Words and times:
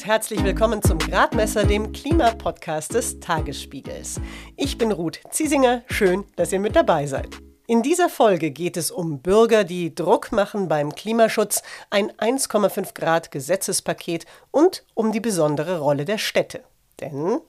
und 0.00 0.06
herzlich 0.06 0.42
willkommen 0.42 0.82
zum 0.82 0.98
Gradmesser, 0.98 1.64
dem 1.64 1.92
Klimapodcast 1.92 2.94
des 2.94 3.20
Tagesspiegels. 3.20 4.18
Ich 4.56 4.78
bin 4.78 4.92
Ruth 4.92 5.20
Ziesinger, 5.28 5.82
schön, 5.88 6.24
dass 6.36 6.52
ihr 6.52 6.58
mit 6.60 6.74
dabei 6.74 7.04
seid. 7.04 7.28
In 7.66 7.82
dieser 7.82 8.08
Folge 8.08 8.50
geht 8.50 8.78
es 8.78 8.90
um 8.90 9.20
Bürger, 9.20 9.62
die 9.62 9.94
Druck 9.94 10.32
machen 10.32 10.68
beim 10.68 10.94
Klimaschutz, 10.94 11.62
ein 11.90 12.10
1,5 12.12 12.94
Grad 12.94 13.30
Gesetzespaket 13.30 14.24
und 14.50 14.86
um 14.94 15.12
die 15.12 15.20
besondere 15.20 15.80
Rolle 15.80 16.06
der 16.06 16.16
Städte. 16.16 16.60
Denn 17.00 17.40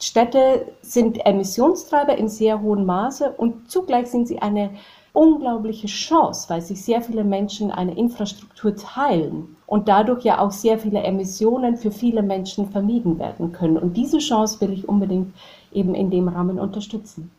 Städte 0.00 0.72
sind 0.80 1.24
Emissionstreiber 1.24 2.18
in 2.18 2.28
sehr 2.28 2.60
hohem 2.62 2.84
Maße 2.84 3.30
und 3.30 3.70
zugleich 3.70 4.08
sind 4.08 4.26
sie 4.26 4.40
eine 4.40 4.70
unglaubliche 5.12 5.86
Chance, 5.86 6.48
weil 6.48 6.62
sich 6.62 6.82
sehr 6.82 7.02
viele 7.02 7.24
Menschen 7.24 7.70
eine 7.70 7.96
Infrastruktur 7.96 8.74
teilen 8.74 9.56
und 9.66 9.88
dadurch 9.88 10.24
ja 10.24 10.38
auch 10.38 10.52
sehr 10.52 10.78
viele 10.78 11.02
Emissionen 11.02 11.76
für 11.76 11.90
viele 11.90 12.22
Menschen 12.22 12.70
vermieden 12.70 13.18
werden 13.18 13.52
können. 13.52 13.76
Und 13.76 13.96
diese 13.96 14.18
Chance 14.18 14.60
will 14.60 14.72
ich 14.72 14.88
unbedingt 14.88 15.34
eben 15.72 15.94
in 15.94 16.10
dem 16.10 16.28
Rahmen 16.28 16.58
unterstützen. 16.58 17.30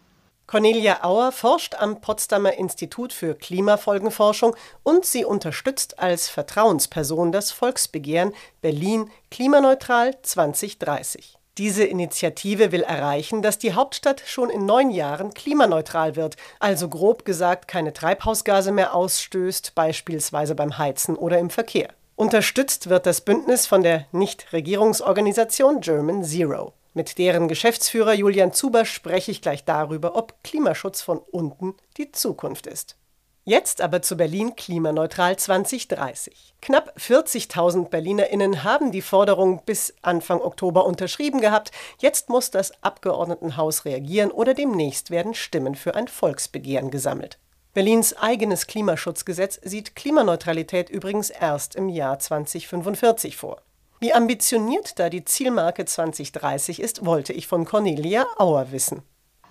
Cornelia 0.46 1.04
Auer 1.04 1.32
forscht 1.32 1.74
am 1.76 2.02
Potsdamer 2.02 2.54
Institut 2.54 3.14
für 3.14 3.34
Klimafolgenforschung 3.34 4.56
und 4.84 5.06
sie 5.06 5.26
unterstützt 5.26 6.00
als 6.00 6.30
Vertrauensperson 6.30 7.32
das 7.32 7.52
Volksbegehren 7.52 8.34
Berlin 8.62 9.10
klimaneutral 9.32 10.16
2030. 10.22 11.40
Diese 11.60 11.84
Initiative 11.84 12.72
will 12.72 12.82
erreichen, 12.82 13.44
dass 13.44 13.60
die 13.60 13.74
Hauptstadt 13.74 14.24
schon 14.26 14.50
in 14.50 14.66
neun 14.66 14.90
Jahren 14.90 15.36
klimaneutral 15.36 16.16
wird, 16.16 16.36
also 16.60 16.90
grob 16.90 17.26
gesagt 17.26 17.68
keine 17.68 17.94
Treibhausgase 17.94 18.72
mehr 18.72 18.96
ausstößt, 18.96 19.76
beispielsweise 19.76 20.56
beim 20.56 20.80
Heizen 20.80 21.16
oder 21.16 21.38
im 21.38 21.52
Verkehr. 21.52 21.90
Unterstützt 22.16 22.90
wird 22.90 23.06
das 23.06 23.22
Bündnis 23.22 23.68
von 23.68 23.84
der 23.84 24.08
Nichtregierungsorganisation 24.12 25.80
German 25.82 26.24
Zero. 26.24 26.74
Mit 26.96 27.20
deren 27.20 27.48
Geschäftsführer 27.48 28.14
Julian 28.14 28.54
Zuber 28.54 28.86
spreche 28.86 29.30
ich 29.30 29.42
gleich 29.42 29.64
darüber, 29.64 30.16
ob 30.16 30.44
Klimaschutz 30.44 31.02
von 31.04 31.20
unten 31.20 31.76
die 31.98 32.12
Zukunft 32.12 32.66
ist. 32.66 32.96
Jetzt 33.46 33.82
aber 33.82 34.02
zu 34.02 34.16
Berlin 34.16 34.56
klimaneutral 34.56 35.36
2030. 35.36 36.56
Knapp 36.62 36.96
40.000 36.98 37.90
Berlinerinnen 37.90 38.64
haben 38.64 38.94
die 38.94 39.02
Forderung 39.02 39.64
bis 39.66 39.94
Anfang 40.02 40.40
Oktober 40.40 40.86
unterschrieben 40.86 41.42
gehabt. 41.42 41.72
Jetzt 42.00 42.30
muss 42.30 42.52
das 42.52 42.72
Abgeordnetenhaus 42.82 43.84
reagieren 43.84 44.32
oder 44.32 44.54
demnächst 44.54 45.12
werden 45.12 45.34
Stimmen 45.34 45.76
für 45.76 45.96
ein 45.96 46.08
Volksbegehren 46.08 46.90
gesammelt. 46.90 47.38
Berlins 47.74 48.16
eigenes 48.16 48.66
Klimaschutzgesetz 48.66 49.60
sieht 49.62 49.98
Klimaneutralität 49.98 50.90
übrigens 50.90 51.30
erst 51.30 51.76
im 51.76 51.90
Jahr 51.90 52.20
2045 52.20 53.36
vor. 53.36 53.62
Wie 54.00 54.14
ambitioniert 54.14 55.00
da 55.00 55.10
die 55.10 55.26
Zielmarke 55.26 55.84
2030 55.84 56.80
ist, 56.80 57.06
wollte 57.06 57.34
ich 57.34 57.48
von 57.48 57.66
Cornelia 57.66 58.26
Auer 58.38 58.72
wissen. 58.72 59.04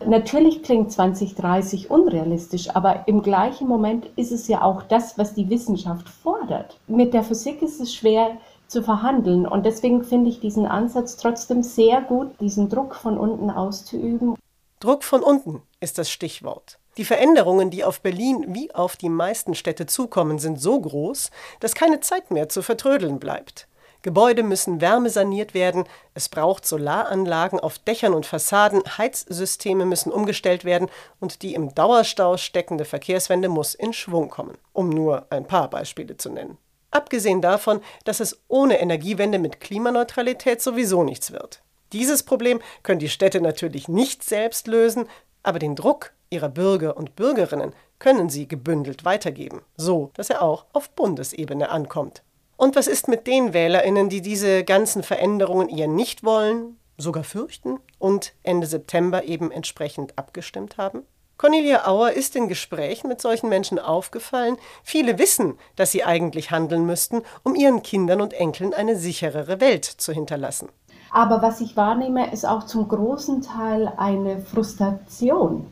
Natürlich 0.07 0.63
klingt 0.63 0.93
2030 0.93 1.91
unrealistisch, 1.91 2.71
aber 2.75 3.07
im 3.07 3.23
gleichen 3.23 3.69
Moment 3.69 4.07
ist 4.17 4.33
es 4.33 4.49
ja 4.49 4.63
auch 4.63 4.83
das, 4.83 5.19
was 5.19 5.35
die 5.35 5.49
Wissenschaft 5.51 6.09
fordert. 6.09 6.79
Mit 6.87 7.15
der 7.15 7.23
Physik 7.23 7.63
ist 7.63 7.81
es 7.81 7.95
schwer 7.95 8.37
zu 8.67 8.83
verhandeln 8.83 9.47
und 9.47 9.67
deswegen 9.67 10.03
finde 10.03 10.31
ich 10.31 10.41
diesen 10.41 10.67
Ansatz 10.67 11.17
trotzdem 11.17 11.63
sehr 11.63 12.01
gut, 12.01 12.41
diesen 12.41 12.69
Druck 12.69 12.95
von 12.95 13.19
unten 13.19 13.51
auszuüben. 13.51 14.37
Druck 14.81 15.05
von 15.05 15.23
unten 15.23 15.63
ist 15.81 15.99
das 15.99 16.11
Stichwort. 16.11 16.79
Die 16.97 17.05
Veränderungen, 17.05 17.71
die 17.71 17.85
auf 17.85 18.01
Berlin 18.01 18.45
wie 18.49 18.75
auf 18.75 18.97
die 18.97 19.09
meisten 19.09 19.55
Städte 19.55 19.87
zukommen, 19.87 20.39
sind 20.39 20.61
so 20.61 20.81
groß, 20.81 21.31
dass 21.61 21.75
keine 21.75 22.01
Zeit 22.01 22.31
mehr 22.31 22.49
zu 22.49 22.63
vertrödeln 22.63 23.19
bleibt. 23.19 23.67
Gebäude 24.03 24.43
müssen 24.43 24.81
wärmesaniert 24.81 25.55
werden, 25.55 25.85
es 26.15 26.29
braucht 26.29 26.67
Solaranlagen 26.67 27.61
auf 27.61 27.79
Dächern 27.79 28.15
und 28.15 28.27
Fassaden, 28.27 28.83
Heizsysteme 28.99 29.87
müssen 29.87 30.13
umgestellt 30.13 30.65
werden 30.65 30.89
und 31.21 31.43
die 31.43 31.55
im 31.55 31.75
Dauerstau 31.75 32.37
steckende 32.37 32.85
Verkehrswende 32.85 33.49
muss 33.49 33.75
in 33.75 33.93
Schwung 33.93 34.29
kommen, 34.29 34.59
um 34.73 34.89
nur 34.89 35.27
ein 35.31 35.47
paar 35.47 35.71
Beispiele 35.71 36.17
zu 36.17 36.31
nennen. 36.31 36.59
Abgesehen 36.91 37.41
davon, 37.41 37.81
dass 38.05 38.21
es 38.21 38.41
ohne 38.49 38.81
Energiewende 38.81 39.39
mit 39.39 39.61
Klimaneutralität 39.61 40.61
sowieso 40.61 41.05
nichts 41.05 41.33
wird. 41.33 41.63
Dieses 41.93 42.23
Problem 42.23 42.61
können 42.83 42.99
die 42.99 43.09
Städte 43.09 43.41
natürlich 43.41 43.87
nicht 43.87 44.25
selbst 44.25 44.67
lösen, 44.67 45.07
aber 45.43 45.59
den 45.59 45.77
Druck 45.77 46.13
ihrer 46.29 46.49
Bürger 46.49 46.97
und 46.97 47.15
Bürgerinnen 47.15 47.73
können 47.99 48.31
sie 48.31 48.49
gebündelt 48.49 49.05
weitergeben, 49.05 49.63
so 49.77 50.11
dass 50.15 50.29
er 50.29 50.43
auch 50.43 50.67
auf 50.73 50.91
Bundesebene 50.91 51.71
ankommt. 51.71 52.23
Und 52.63 52.77
was 52.77 52.87
ist 52.87 53.09
mit 53.09 53.27
den 53.27 53.55
Wählerinnen, 53.55 54.09
die 54.09 54.23
diese 54.23 54.63
ganzen 54.63 55.03
Veränderungen 55.03 55.69
eher 55.69 55.89
nicht 55.89 56.23
wollen, 56.23 56.79
sogar 56.97 57.25
fürchten 57.25 57.81
und 57.99 58.35
Ende 58.45 58.69
September 58.69 59.25
eben 59.25 59.51
entsprechend 59.51 60.17
abgestimmt 60.17 60.79
haben? 60.79 61.03
Cornelia 61.39 61.89
Auer 61.89 62.13
ist 62.13 62.37
in 62.37 62.47
Gesprächen 62.47 63.09
mit 63.09 63.21
solchen 63.21 63.49
Menschen 63.49 63.81
aufgefallen. 63.81 64.59
Viele 64.85 65.19
wissen, 65.19 65.59
dass 65.75 65.91
sie 65.91 66.05
eigentlich 66.05 66.53
handeln 66.53 66.87
müssten, 66.87 67.23
um 67.43 67.57
ihren 67.57 67.83
Kindern 67.83 68.21
und 68.21 68.33
Enkeln 68.33 68.75
eine 68.75 68.95
sicherere 68.95 69.61
Welt 69.61 69.85
zu 69.85 70.13
hinterlassen. 70.13 70.69
Aber 71.11 71.43
was 71.43 71.61
ich 71.61 71.77
wahrnehme, 71.77 72.33
ist 72.33 72.47
auch 72.47 72.67
zum 72.67 72.87
großen 72.87 73.43
Teil 73.43 73.93
eine 73.97 74.39
Frustration 74.39 75.67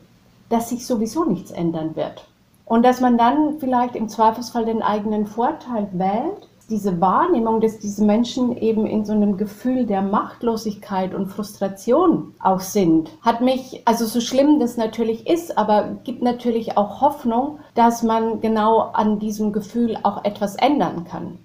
dass 0.49 0.67
sich 0.67 0.85
sowieso 0.85 1.23
nichts 1.23 1.51
ändern 1.51 1.95
wird. 1.95 2.27
Und 2.65 2.83
dass 2.83 2.99
man 2.99 3.17
dann 3.17 3.57
vielleicht 3.59 3.95
im 3.95 4.09
Zweifelsfall 4.09 4.65
den 4.65 4.81
eigenen 4.81 5.25
Vorteil 5.25 5.87
wählt, 5.93 6.49
diese 6.71 6.99
Wahrnehmung, 7.01 7.61
dass 7.61 7.77
diese 7.77 8.03
Menschen 8.03 8.57
eben 8.57 8.87
in 8.87 9.05
so 9.05 9.11
einem 9.11 9.37
Gefühl 9.37 9.85
der 9.85 10.01
Machtlosigkeit 10.01 11.13
und 11.13 11.27
Frustration 11.27 12.33
auch 12.39 12.61
sind, 12.61 13.11
hat 13.21 13.41
mich, 13.41 13.81
also 13.85 14.05
so 14.05 14.21
schlimm 14.21 14.59
das 14.59 14.77
natürlich 14.77 15.27
ist, 15.27 15.57
aber 15.57 15.97
gibt 16.03 16.21
natürlich 16.21 16.77
auch 16.77 17.01
Hoffnung, 17.01 17.59
dass 17.75 18.01
man 18.01 18.41
genau 18.41 18.79
an 18.79 19.19
diesem 19.19 19.51
Gefühl 19.51 19.97
auch 20.01 20.23
etwas 20.23 20.55
ändern 20.55 21.05
kann. 21.05 21.37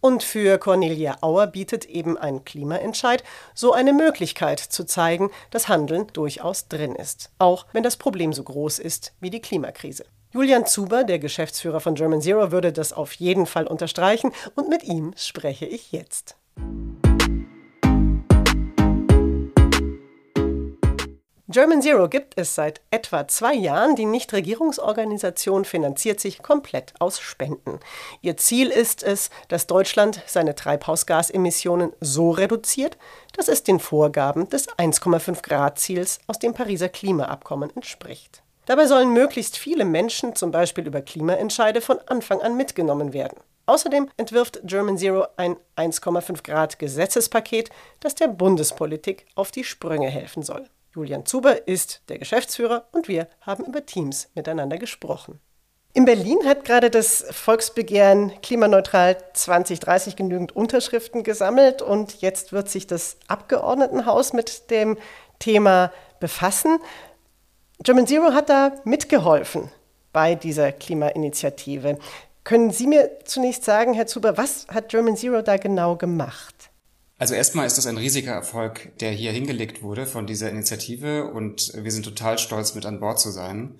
Und 0.00 0.22
für 0.22 0.58
Cornelia 0.58 1.16
Auer 1.22 1.48
bietet 1.48 1.84
eben 1.84 2.16
ein 2.16 2.44
Klimaentscheid 2.44 3.24
so 3.52 3.72
eine 3.72 3.92
Möglichkeit 3.92 4.60
zu 4.60 4.86
zeigen, 4.86 5.30
dass 5.50 5.68
Handeln 5.68 6.06
durchaus 6.12 6.68
drin 6.68 6.94
ist, 6.94 7.30
auch 7.40 7.66
wenn 7.72 7.82
das 7.82 7.96
Problem 7.96 8.32
so 8.32 8.44
groß 8.44 8.78
ist 8.78 9.12
wie 9.18 9.30
die 9.30 9.40
Klimakrise. 9.40 10.04
Julian 10.30 10.66
Zuber, 10.66 11.04
der 11.04 11.18
Geschäftsführer 11.18 11.80
von 11.80 11.94
German 11.94 12.20
Zero, 12.20 12.52
würde 12.52 12.70
das 12.70 12.92
auf 12.92 13.12
jeden 13.14 13.46
Fall 13.46 13.66
unterstreichen 13.66 14.30
und 14.56 14.68
mit 14.68 14.84
ihm 14.84 15.14
spreche 15.16 15.64
ich 15.64 15.90
jetzt. 15.90 16.36
German 21.50 21.80
Zero 21.80 22.10
gibt 22.10 22.34
es 22.36 22.54
seit 22.54 22.82
etwa 22.90 23.26
zwei 23.26 23.54
Jahren. 23.54 23.96
Die 23.96 24.04
Nichtregierungsorganisation 24.04 25.64
finanziert 25.64 26.20
sich 26.20 26.42
komplett 26.42 26.92
aus 26.98 27.20
Spenden. 27.20 27.80
Ihr 28.20 28.36
Ziel 28.36 28.68
ist 28.68 29.02
es, 29.02 29.30
dass 29.48 29.66
Deutschland 29.66 30.22
seine 30.26 30.54
Treibhausgasemissionen 30.54 31.94
so 32.00 32.32
reduziert, 32.32 32.98
dass 33.34 33.48
es 33.48 33.62
den 33.62 33.80
Vorgaben 33.80 34.50
des 34.50 34.68
1,5 34.68 35.40
Grad 35.40 35.78
Ziels 35.78 36.20
aus 36.26 36.38
dem 36.38 36.52
Pariser 36.52 36.90
Klimaabkommen 36.90 37.74
entspricht. 37.74 38.42
Dabei 38.68 38.86
sollen 38.86 39.14
möglichst 39.14 39.56
viele 39.56 39.86
Menschen 39.86 40.36
zum 40.36 40.50
Beispiel 40.50 40.86
über 40.86 41.00
Klimaentscheide 41.00 41.80
von 41.80 41.98
Anfang 42.06 42.42
an 42.42 42.54
mitgenommen 42.54 43.14
werden. 43.14 43.38
Außerdem 43.64 44.10
entwirft 44.18 44.60
German 44.64 44.98
Zero 44.98 45.26
ein 45.38 45.56
1,5 45.76 46.42
Grad 46.42 46.78
Gesetzespaket, 46.78 47.70
das 48.00 48.14
der 48.14 48.28
Bundespolitik 48.28 49.24
auf 49.36 49.50
die 49.50 49.64
Sprünge 49.64 50.10
helfen 50.10 50.42
soll. 50.42 50.68
Julian 50.94 51.24
Zuber 51.24 51.66
ist 51.66 52.02
der 52.10 52.18
Geschäftsführer 52.18 52.86
und 52.92 53.08
wir 53.08 53.28
haben 53.40 53.64
über 53.64 53.86
Teams 53.86 54.28
miteinander 54.34 54.76
gesprochen. 54.76 55.40
In 55.94 56.04
Berlin 56.04 56.40
hat 56.44 56.66
gerade 56.66 56.90
das 56.90 57.24
Volksbegehren 57.30 58.38
Klimaneutral 58.42 59.16
2030 59.32 60.14
genügend 60.14 60.54
Unterschriften 60.54 61.22
gesammelt 61.22 61.80
und 61.80 62.20
jetzt 62.20 62.52
wird 62.52 62.68
sich 62.68 62.86
das 62.86 63.16
Abgeordnetenhaus 63.28 64.34
mit 64.34 64.70
dem 64.70 64.98
Thema 65.38 65.90
befassen. 66.20 66.78
German 67.84 68.08
Zero 68.08 68.32
hat 68.32 68.48
da 68.48 68.72
mitgeholfen 68.84 69.70
bei 70.12 70.34
dieser 70.34 70.72
Klimainitiative. 70.72 71.98
Können 72.42 72.72
Sie 72.72 72.88
mir 72.88 73.20
zunächst 73.24 73.64
sagen, 73.64 73.94
Herr 73.94 74.08
Zuber, 74.08 74.36
was 74.36 74.66
hat 74.68 74.88
German 74.88 75.16
Zero 75.16 75.42
da 75.42 75.58
genau 75.58 75.94
gemacht? 75.94 76.70
Also 77.18 77.34
erstmal 77.34 77.66
ist 77.66 77.78
das 77.78 77.86
ein 77.86 77.96
riesiger 77.96 78.32
Erfolg, 78.32 78.96
der 78.98 79.10
hier 79.10 79.32
hingelegt 79.32 79.82
wurde 79.82 80.06
von 80.06 80.26
dieser 80.26 80.50
Initiative 80.50 81.24
und 81.24 81.72
wir 81.74 81.90
sind 81.90 82.04
total 82.04 82.38
stolz, 82.38 82.74
mit 82.74 82.86
an 82.86 83.00
Bord 83.00 83.20
zu 83.20 83.30
sein. 83.30 83.76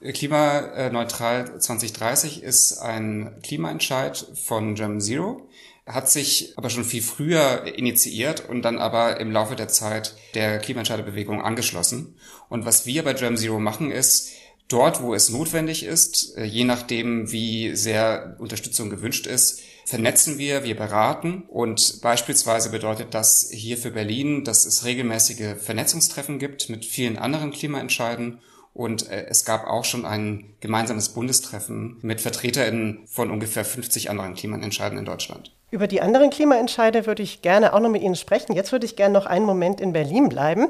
Klimaneutral 0.00 1.60
2030 1.60 2.42
ist 2.42 2.78
ein 2.78 3.38
Klimaentscheid 3.42 4.26
von 4.34 4.74
German 4.74 5.00
Zero, 5.00 5.48
hat 5.86 6.08
sich 6.08 6.54
aber 6.56 6.70
schon 6.70 6.84
viel 6.84 7.02
früher 7.02 7.64
initiiert 7.76 8.48
und 8.48 8.62
dann 8.62 8.78
aber 8.78 9.20
im 9.20 9.30
Laufe 9.30 9.56
der 9.56 9.68
Zeit 9.68 10.16
der 10.34 10.58
Klimaentscheiderbewegung 10.58 11.42
angeschlossen. 11.42 12.16
Und 12.50 12.66
was 12.66 12.84
wir 12.84 13.02
bei 13.02 13.14
German 13.14 13.38
Zero 13.38 13.58
machen 13.58 13.90
ist, 13.90 14.32
dort, 14.68 15.02
wo 15.02 15.14
es 15.14 15.30
notwendig 15.30 15.84
ist, 15.84 16.36
je 16.36 16.64
nachdem, 16.64 17.32
wie 17.32 17.74
sehr 17.74 18.36
Unterstützung 18.38 18.90
gewünscht 18.90 19.26
ist, 19.26 19.62
vernetzen 19.86 20.38
wir, 20.38 20.62
wir 20.62 20.76
beraten 20.76 21.44
und 21.48 22.00
beispielsweise 22.02 22.70
bedeutet 22.70 23.14
das 23.14 23.50
hier 23.50 23.76
für 23.76 23.90
Berlin, 23.90 24.44
dass 24.44 24.66
es 24.66 24.84
regelmäßige 24.84 25.56
Vernetzungstreffen 25.58 26.38
gibt 26.38 26.68
mit 26.68 26.84
vielen 26.84 27.18
anderen 27.18 27.50
Klimaentscheiden 27.50 28.38
und 28.72 29.10
äh, 29.10 29.26
es 29.28 29.44
gab 29.44 29.66
auch 29.66 29.84
schon 29.84 30.04
ein 30.04 30.54
gemeinsames 30.60 31.08
Bundestreffen 31.08 31.98
mit 32.02 32.20
VertreterInnen 32.20 33.00
von 33.06 33.30
ungefähr 33.30 33.64
50 33.64 34.10
anderen 34.10 34.34
Klimaentscheiden 34.34 34.96
in 34.96 35.04
Deutschland. 35.04 35.52
Über 35.72 35.86
die 35.86 36.00
anderen 36.00 36.30
Klimaentscheide 36.30 37.06
würde 37.06 37.22
ich 37.22 37.42
gerne 37.42 37.72
auch 37.72 37.80
noch 37.80 37.90
mit 37.90 38.02
Ihnen 38.02 38.16
sprechen. 38.16 38.54
Jetzt 38.54 38.72
würde 38.72 38.86
ich 38.86 38.96
gerne 38.96 39.14
noch 39.14 39.26
einen 39.26 39.44
Moment 39.44 39.80
in 39.80 39.92
Berlin 39.92 40.28
bleiben. 40.28 40.68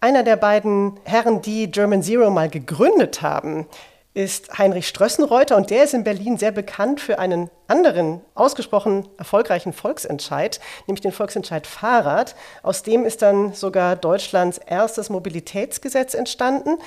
Einer 0.00 0.22
der 0.22 0.36
beiden 0.36 1.00
Herren, 1.04 1.42
die 1.42 1.70
German 1.70 2.04
Zero 2.04 2.30
mal 2.30 2.48
gegründet 2.48 3.20
haben, 3.20 3.66
ist 4.14 4.56
Heinrich 4.56 4.86
Strössenreuter 4.86 5.56
und 5.56 5.70
der 5.70 5.82
ist 5.84 5.94
in 5.94 6.04
Berlin 6.04 6.38
sehr 6.38 6.52
bekannt 6.52 7.00
für 7.00 7.18
einen 7.18 7.50
anderen 7.66 8.20
ausgesprochen 8.36 9.08
erfolgreichen 9.18 9.72
Volksentscheid, 9.72 10.60
nämlich 10.86 11.00
den 11.00 11.10
Volksentscheid 11.10 11.66
Fahrrad. 11.66 12.36
Aus 12.62 12.84
dem 12.84 13.04
ist 13.04 13.22
dann 13.22 13.54
sogar 13.54 13.96
Deutschlands 13.96 14.58
erstes 14.58 15.10
Mobilitätsgesetz 15.10 16.14
entstanden. 16.14 16.78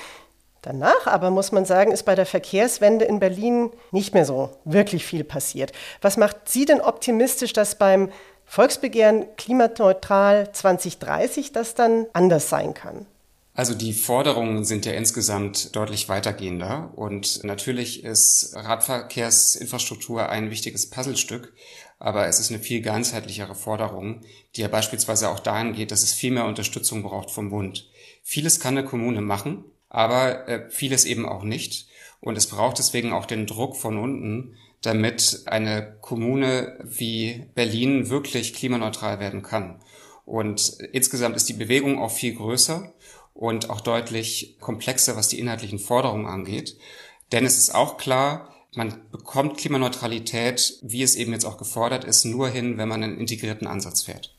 Danach 0.62 1.06
aber 1.06 1.30
muss 1.30 1.52
man 1.52 1.64
sagen, 1.64 1.92
ist 1.92 2.04
bei 2.04 2.14
der 2.14 2.24
Verkehrswende 2.24 3.04
in 3.04 3.18
Berlin 3.18 3.70
nicht 3.90 4.14
mehr 4.14 4.24
so 4.24 4.50
wirklich 4.64 5.04
viel 5.04 5.24
passiert. 5.24 5.72
Was 6.00 6.16
macht 6.16 6.48
Sie 6.48 6.64
denn 6.64 6.80
optimistisch, 6.80 7.52
dass 7.52 7.74
beim 7.74 8.10
Volksbegehren 8.46 9.26
klimaneutral 9.36 10.52
2030 10.52 11.52
das 11.52 11.74
dann 11.74 12.06
anders 12.12 12.48
sein 12.48 12.74
kann? 12.74 13.06
Also 13.54 13.74
die 13.74 13.92
Forderungen 13.92 14.64
sind 14.64 14.86
ja 14.86 14.92
insgesamt 14.92 15.76
deutlich 15.76 16.08
weitergehender 16.08 16.90
und 16.96 17.44
natürlich 17.44 18.02
ist 18.02 18.54
Radverkehrsinfrastruktur 18.56 20.30
ein 20.30 20.50
wichtiges 20.50 20.88
Puzzlestück, 20.88 21.52
aber 21.98 22.26
es 22.28 22.40
ist 22.40 22.50
eine 22.50 22.60
viel 22.60 22.80
ganzheitlichere 22.80 23.54
Forderung, 23.54 24.22
die 24.56 24.62
ja 24.62 24.68
beispielsweise 24.68 25.28
auch 25.28 25.38
dahin 25.38 25.74
geht, 25.74 25.90
dass 25.90 26.02
es 26.02 26.14
viel 26.14 26.32
mehr 26.32 26.46
Unterstützung 26.46 27.02
braucht 27.02 27.30
vom 27.30 27.50
Bund. 27.50 27.90
Vieles 28.22 28.58
kann 28.58 28.78
eine 28.78 28.86
Kommune 28.86 29.20
machen, 29.20 29.64
aber 29.90 30.48
äh, 30.48 30.70
vieles 30.70 31.04
eben 31.04 31.28
auch 31.28 31.42
nicht. 31.42 31.88
Und 32.20 32.38
es 32.38 32.46
braucht 32.46 32.78
deswegen 32.78 33.12
auch 33.12 33.26
den 33.26 33.46
Druck 33.46 33.76
von 33.76 33.98
unten, 33.98 34.56
damit 34.82 35.42
eine 35.46 35.96
Kommune 36.00 36.78
wie 36.82 37.46
Berlin 37.54 38.10
wirklich 38.10 38.52
klimaneutral 38.52 39.20
werden 39.20 39.42
kann. 39.42 39.80
Und 40.24 40.78
insgesamt 40.92 41.36
ist 41.36 41.48
die 41.48 41.54
Bewegung 41.54 42.00
auch 42.00 42.10
viel 42.10 42.34
größer 42.34 42.92
und 43.34 43.70
auch 43.70 43.80
deutlich 43.80 44.56
komplexer, 44.60 45.16
was 45.16 45.28
die 45.28 45.40
inhaltlichen 45.40 45.78
Forderungen 45.78 46.26
angeht. 46.26 46.76
Denn 47.32 47.44
es 47.44 47.58
ist 47.58 47.74
auch 47.74 47.96
klar, 47.96 48.48
man 48.74 49.02
bekommt 49.10 49.58
Klimaneutralität, 49.58 50.78
wie 50.82 51.02
es 51.02 51.16
eben 51.16 51.32
jetzt 51.32 51.44
auch 51.44 51.58
gefordert 51.58 52.04
ist, 52.04 52.24
nur 52.24 52.48
hin, 52.48 52.78
wenn 52.78 52.88
man 52.88 53.02
einen 53.02 53.18
integrierten 53.18 53.66
Ansatz 53.66 54.02
fährt. 54.02 54.34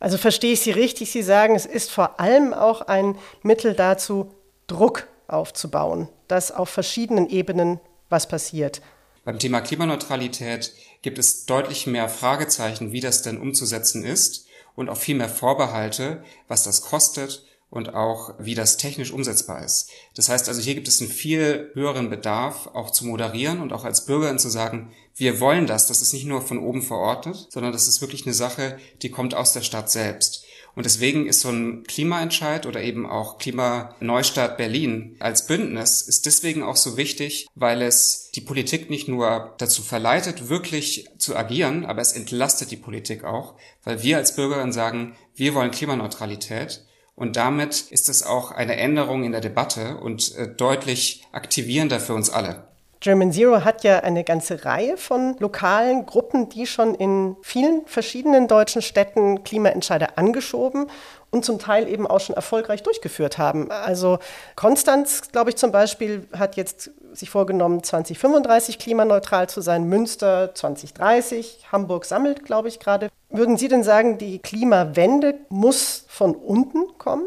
Also 0.00 0.18
verstehe 0.18 0.52
ich 0.52 0.60
Sie 0.60 0.70
richtig, 0.70 1.10
Sie 1.10 1.22
sagen, 1.22 1.54
es 1.54 1.66
ist 1.66 1.90
vor 1.90 2.20
allem 2.20 2.52
auch 2.52 2.82
ein 2.82 3.16
Mittel 3.42 3.74
dazu, 3.74 4.34
Druck 4.66 5.08
aufzubauen, 5.28 6.08
dass 6.28 6.52
auf 6.52 6.68
verschiedenen 6.68 7.28
Ebenen 7.28 7.80
was 8.08 8.28
passiert. 8.28 8.82
Beim 9.24 9.38
Thema 9.38 9.62
Klimaneutralität 9.62 10.72
gibt 11.00 11.18
es 11.18 11.46
deutlich 11.46 11.86
mehr 11.86 12.08
Fragezeichen, 12.08 12.92
wie 12.92 13.00
das 13.00 13.22
denn 13.22 13.40
umzusetzen 13.40 14.04
ist 14.04 14.46
und 14.76 14.90
auch 14.90 14.98
viel 14.98 15.14
mehr 15.14 15.28
Vorbehalte, 15.28 16.22
was 16.46 16.64
das 16.64 16.82
kostet 16.82 17.44
und 17.70 17.94
auch 17.94 18.34
wie 18.38 18.54
das 18.54 18.76
technisch 18.76 19.12
umsetzbar 19.12 19.64
ist. 19.64 19.90
Das 20.14 20.28
heißt 20.28 20.48
also, 20.48 20.60
hier 20.60 20.74
gibt 20.74 20.88
es 20.88 21.00
einen 21.00 21.10
viel 21.10 21.70
höheren 21.74 22.10
Bedarf, 22.10 22.68
auch 22.68 22.90
zu 22.90 23.06
moderieren 23.06 23.60
und 23.60 23.72
auch 23.72 23.84
als 23.84 24.04
Bürgerin 24.04 24.38
zu 24.38 24.48
sagen, 24.48 24.92
wir 25.16 25.40
wollen 25.40 25.66
das, 25.66 25.86
das 25.86 26.02
ist 26.02 26.12
nicht 26.12 26.26
nur 26.26 26.42
von 26.42 26.58
oben 26.58 26.82
verordnet, 26.82 27.48
sondern 27.50 27.72
das 27.72 27.88
ist 27.88 28.00
wirklich 28.00 28.26
eine 28.26 28.34
Sache, 28.34 28.78
die 29.02 29.10
kommt 29.10 29.34
aus 29.34 29.54
der 29.54 29.62
Stadt 29.62 29.90
selbst. 29.90 30.44
Und 30.74 30.86
deswegen 30.86 31.26
ist 31.26 31.40
so 31.40 31.50
ein 31.50 31.84
Klimaentscheid 31.84 32.66
oder 32.66 32.82
eben 32.82 33.08
auch 33.08 33.38
Klimaneustart 33.38 34.56
Berlin 34.56 35.16
als 35.20 35.46
Bündnis 35.46 36.02
ist 36.02 36.26
deswegen 36.26 36.62
auch 36.62 36.76
so 36.76 36.96
wichtig, 36.96 37.46
weil 37.54 37.82
es 37.82 38.30
die 38.34 38.40
Politik 38.40 38.90
nicht 38.90 39.08
nur 39.08 39.54
dazu 39.58 39.82
verleitet, 39.82 40.48
wirklich 40.48 41.08
zu 41.18 41.36
agieren, 41.36 41.86
aber 41.86 42.02
es 42.02 42.12
entlastet 42.12 42.70
die 42.70 42.76
Politik 42.76 43.24
auch, 43.24 43.54
weil 43.84 44.02
wir 44.02 44.16
als 44.16 44.34
Bürgerinnen 44.34 44.72
sagen, 44.72 45.16
wir 45.34 45.54
wollen 45.54 45.70
Klimaneutralität. 45.70 46.84
Und 47.16 47.36
damit 47.36 47.82
ist 47.90 48.08
es 48.08 48.24
auch 48.24 48.50
eine 48.50 48.76
Änderung 48.76 49.22
in 49.22 49.30
der 49.30 49.40
Debatte 49.40 49.98
und 49.98 50.34
äh, 50.34 50.52
deutlich 50.52 51.22
aktivierender 51.30 52.00
für 52.00 52.14
uns 52.14 52.28
alle. 52.28 52.73
German 53.04 53.32
Zero 53.32 53.66
hat 53.66 53.84
ja 53.84 53.98
eine 53.98 54.24
ganze 54.24 54.64
Reihe 54.64 54.96
von 54.96 55.36
lokalen 55.38 56.06
Gruppen, 56.06 56.48
die 56.48 56.66
schon 56.66 56.94
in 56.94 57.36
vielen 57.42 57.84
verschiedenen 57.84 58.48
deutschen 58.48 58.80
Städten 58.80 59.44
Klimaentscheide 59.44 60.16
angeschoben 60.16 60.86
und 61.30 61.44
zum 61.44 61.58
Teil 61.58 61.86
eben 61.86 62.06
auch 62.06 62.20
schon 62.20 62.34
erfolgreich 62.34 62.82
durchgeführt 62.82 63.36
haben. 63.36 63.70
Also 63.70 64.20
Konstanz, 64.56 65.30
glaube 65.32 65.50
ich 65.50 65.56
zum 65.56 65.70
Beispiel, 65.70 66.26
hat 66.32 66.56
jetzt 66.56 66.92
sich 67.12 67.28
vorgenommen, 67.28 67.82
2035 67.82 68.78
klimaneutral 68.78 69.50
zu 69.50 69.60
sein, 69.60 69.84
Münster 69.84 70.54
2030, 70.54 71.66
Hamburg 71.70 72.06
sammelt, 72.06 72.46
glaube 72.46 72.68
ich, 72.68 72.80
gerade. 72.80 73.10
Würden 73.28 73.58
Sie 73.58 73.68
denn 73.68 73.84
sagen, 73.84 74.16
die 74.16 74.38
Klimawende 74.38 75.34
muss 75.50 76.06
von 76.08 76.34
unten 76.34 76.96
kommen? 76.96 77.26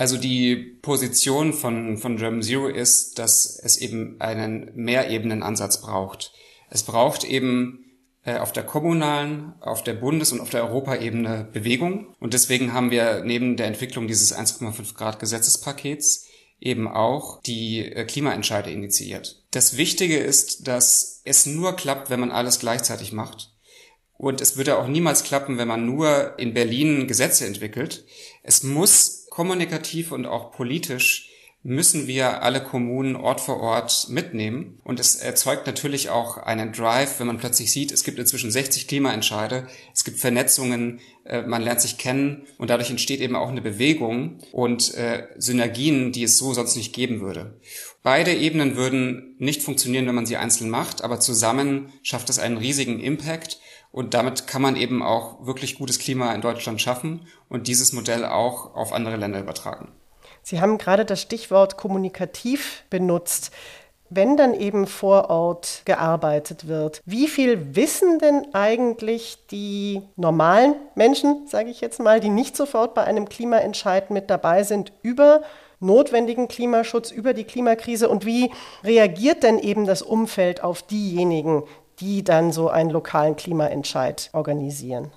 Also 0.00 0.16
die 0.16 0.56
Position 0.56 1.52
von, 1.52 1.98
von 1.98 2.16
German 2.16 2.40
Zero 2.40 2.68
ist, 2.68 3.18
dass 3.18 3.60
es 3.62 3.76
eben 3.76 4.18
einen 4.18 4.70
Mehrebenen-Ansatz 4.74 5.82
braucht. 5.82 6.32
Es 6.70 6.84
braucht 6.84 7.22
eben 7.22 7.84
äh, 8.24 8.38
auf 8.38 8.50
der 8.52 8.62
kommunalen, 8.62 9.52
auf 9.60 9.84
der 9.84 9.92
Bundes- 9.92 10.32
und 10.32 10.40
auf 10.40 10.48
der 10.48 10.64
Europaebene 10.64 11.50
Bewegung. 11.52 12.14
Und 12.18 12.32
deswegen 12.32 12.72
haben 12.72 12.90
wir 12.90 13.24
neben 13.26 13.58
der 13.58 13.66
Entwicklung 13.66 14.06
dieses 14.06 14.34
1,5 14.34 14.94
Grad 14.94 15.18
Gesetzespakets 15.18 16.24
eben 16.60 16.88
auch 16.88 17.42
die 17.42 17.80
äh, 17.80 18.06
Klimaentscheide 18.06 18.70
initiiert. 18.70 19.44
Das 19.50 19.76
Wichtige 19.76 20.16
ist, 20.16 20.66
dass 20.66 21.20
es 21.26 21.44
nur 21.44 21.76
klappt, 21.76 22.08
wenn 22.08 22.20
man 22.20 22.30
alles 22.30 22.58
gleichzeitig 22.58 23.12
macht. 23.12 23.52
Und 24.16 24.40
es 24.40 24.56
würde 24.56 24.78
auch 24.78 24.86
niemals 24.86 25.24
klappen, 25.24 25.58
wenn 25.58 25.68
man 25.68 25.84
nur 25.84 26.38
in 26.38 26.54
Berlin 26.54 27.06
Gesetze 27.06 27.46
entwickelt. 27.46 28.06
Es 28.42 28.62
muss 28.62 29.19
kommunikativ 29.40 30.12
und 30.12 30.26
auch 30.26 30.52
politisch 30.52 31.30
müssen 31.62 32.06
wir 32.06 32.42
alle 32.42 32.62
Kommunen 32.62 33.16
Ort 33.16 33.40
für 33.40 33.56
Ort 33.56 34.08
mitnehmen. 34.10 34.78
Und 34.84 35.00
es 35.00 35.16
erzeugt 35.16 35.66
natürlich 35.66 36.10
auch 36.10 36.36
einen 36.36 36.72
Drive, 36.72 37.18
wenn 37.18 37.26
man 37.26 37.38
plötzlich 37.38 37.72
sieht, 37.72 37.90
es 37.90 38.04
gibt 38.04 38.18
inzwischen 38.18 38.50
60 38.50 38.86
Klimaentscheide, 38.86 39.66
es 39.94 40.04
gibt 40.04 40.20
Vernetzungen, 40.20 41.00
äh, 41.24 41.40
man 41.40 41.62
lernt 41.62 41.80
sich 41.80 41.96
kennen 41.96 42.42
und 42.58 42.68
dadurch 42.68 42.90
entsteht 42.90 43.22
eben 43.22 43.34
auch 43.34 43.48
eine 43.48 43.62
Bewegung 43.62 44.40
und 44.52 44.92
äh, 44.92 45.28
Synergien, 45.38 46.12
die 46.12 46.24
es 46.24 46.36
so 46.36 46.52
sonst 46.52 46.76
nicht 46.76 46.94
geben 46.94 47.22
würde. 47.22 47.58
Beide 48.02 48.34
Ebenen 48.34 48.76
würden 48.76 49.36
nicht 49.38 49.62
funktionieren, 49.62 50.06
wenn 50.06 50.14
man 50.14 50.26
sie 50.26 50.36
einzeln 50.36 50.68
macht, 50.68 51.02
aber 51.02 51.18
zusammen 51.18 51.94
schafft 52.02 52.28
es 52.28 52.38
einen 52.38 52.58
riesigen 52.58 53.00
Impact 53.00 53.58
und 53.92 54.14
damit 54.14 54.46
kann 54.46 54.62
man 54.62 54.76
eben 54.76 55.02
auch 55.02 55.44
wirklich 55.44 55.78
gutes 55.78 55.98
Klima 55.98 56.32
in 56.34 56.40
Deutschland 56.40 56.80
schaffen 56.80 57.26
und 57.48 57.66
dieses 57.66 57.92
Modell 57.92 58.24
auch 58.24 58.74
auf 58.74 58.92
andere 58.92 59.16
Länder 59.16 59.40
übertragen. 59.40 59.92
Sie 60.42 60.60
haben 60.60 60.78
gerade 60.78 61.04
das 61.04 61.20
Stichwort 61.20 61.76
kommunikativ 61.76 62.84
benutzt. 62.90 63.50
Wenn 64.12 64.36
dann 64.36 64.54
eben 64.54 64.88
vor 64.88 65.30
Ort 65.30 65.82
gearbeitet 65.84 66.66
wird, 66.66 67.00
wie 67.04 67.28
viel 67.28 67.76
wissen 67.76 68.18
denn 68.18 68.52
eigentlich 68.54 69.38
die 69.52 70.02
normalen 70.16 70.74
Menschen, 70.96 71.46
sage 71.46 71.70
ich 71.70 71.80
jetzt 71.80 72.00
mal, 72.00 72.18
die 72.18 72.28
nicht 72.28 72.56
sofort 72.56 72.94
bei 72.94 73.04
einem 73.04 73.28
Klimaentscheid 73.28 74.10
mit 74.10 74.28
dabei 74.28 74.64
sind, 74.64 74.92
über 75.02 75.42
notwendigen 75.80 76.48
Klimaschutz, 76.48 77.10
über 77.10 77.34
die 77.34 77.44
Klimakrise 77.44 78.08
und 78.08 78.26
wie 78.26 78.50
reagiert 78.84 79.42
denn 79.42 79.58
eben 79.58 79.86
das 79.86 80.02
Umfeld 80.02 80.62
auf 80.62 80.82
diejenigen, 80.82 81.62
die 82.00 82.24
dann 82.24 82.52
so 82.52 82.68
einen 82.68 82.90
lokalen 82.90 83.36
Klimaentscheid 83.36 84.30
organisieren? 84.32 85.12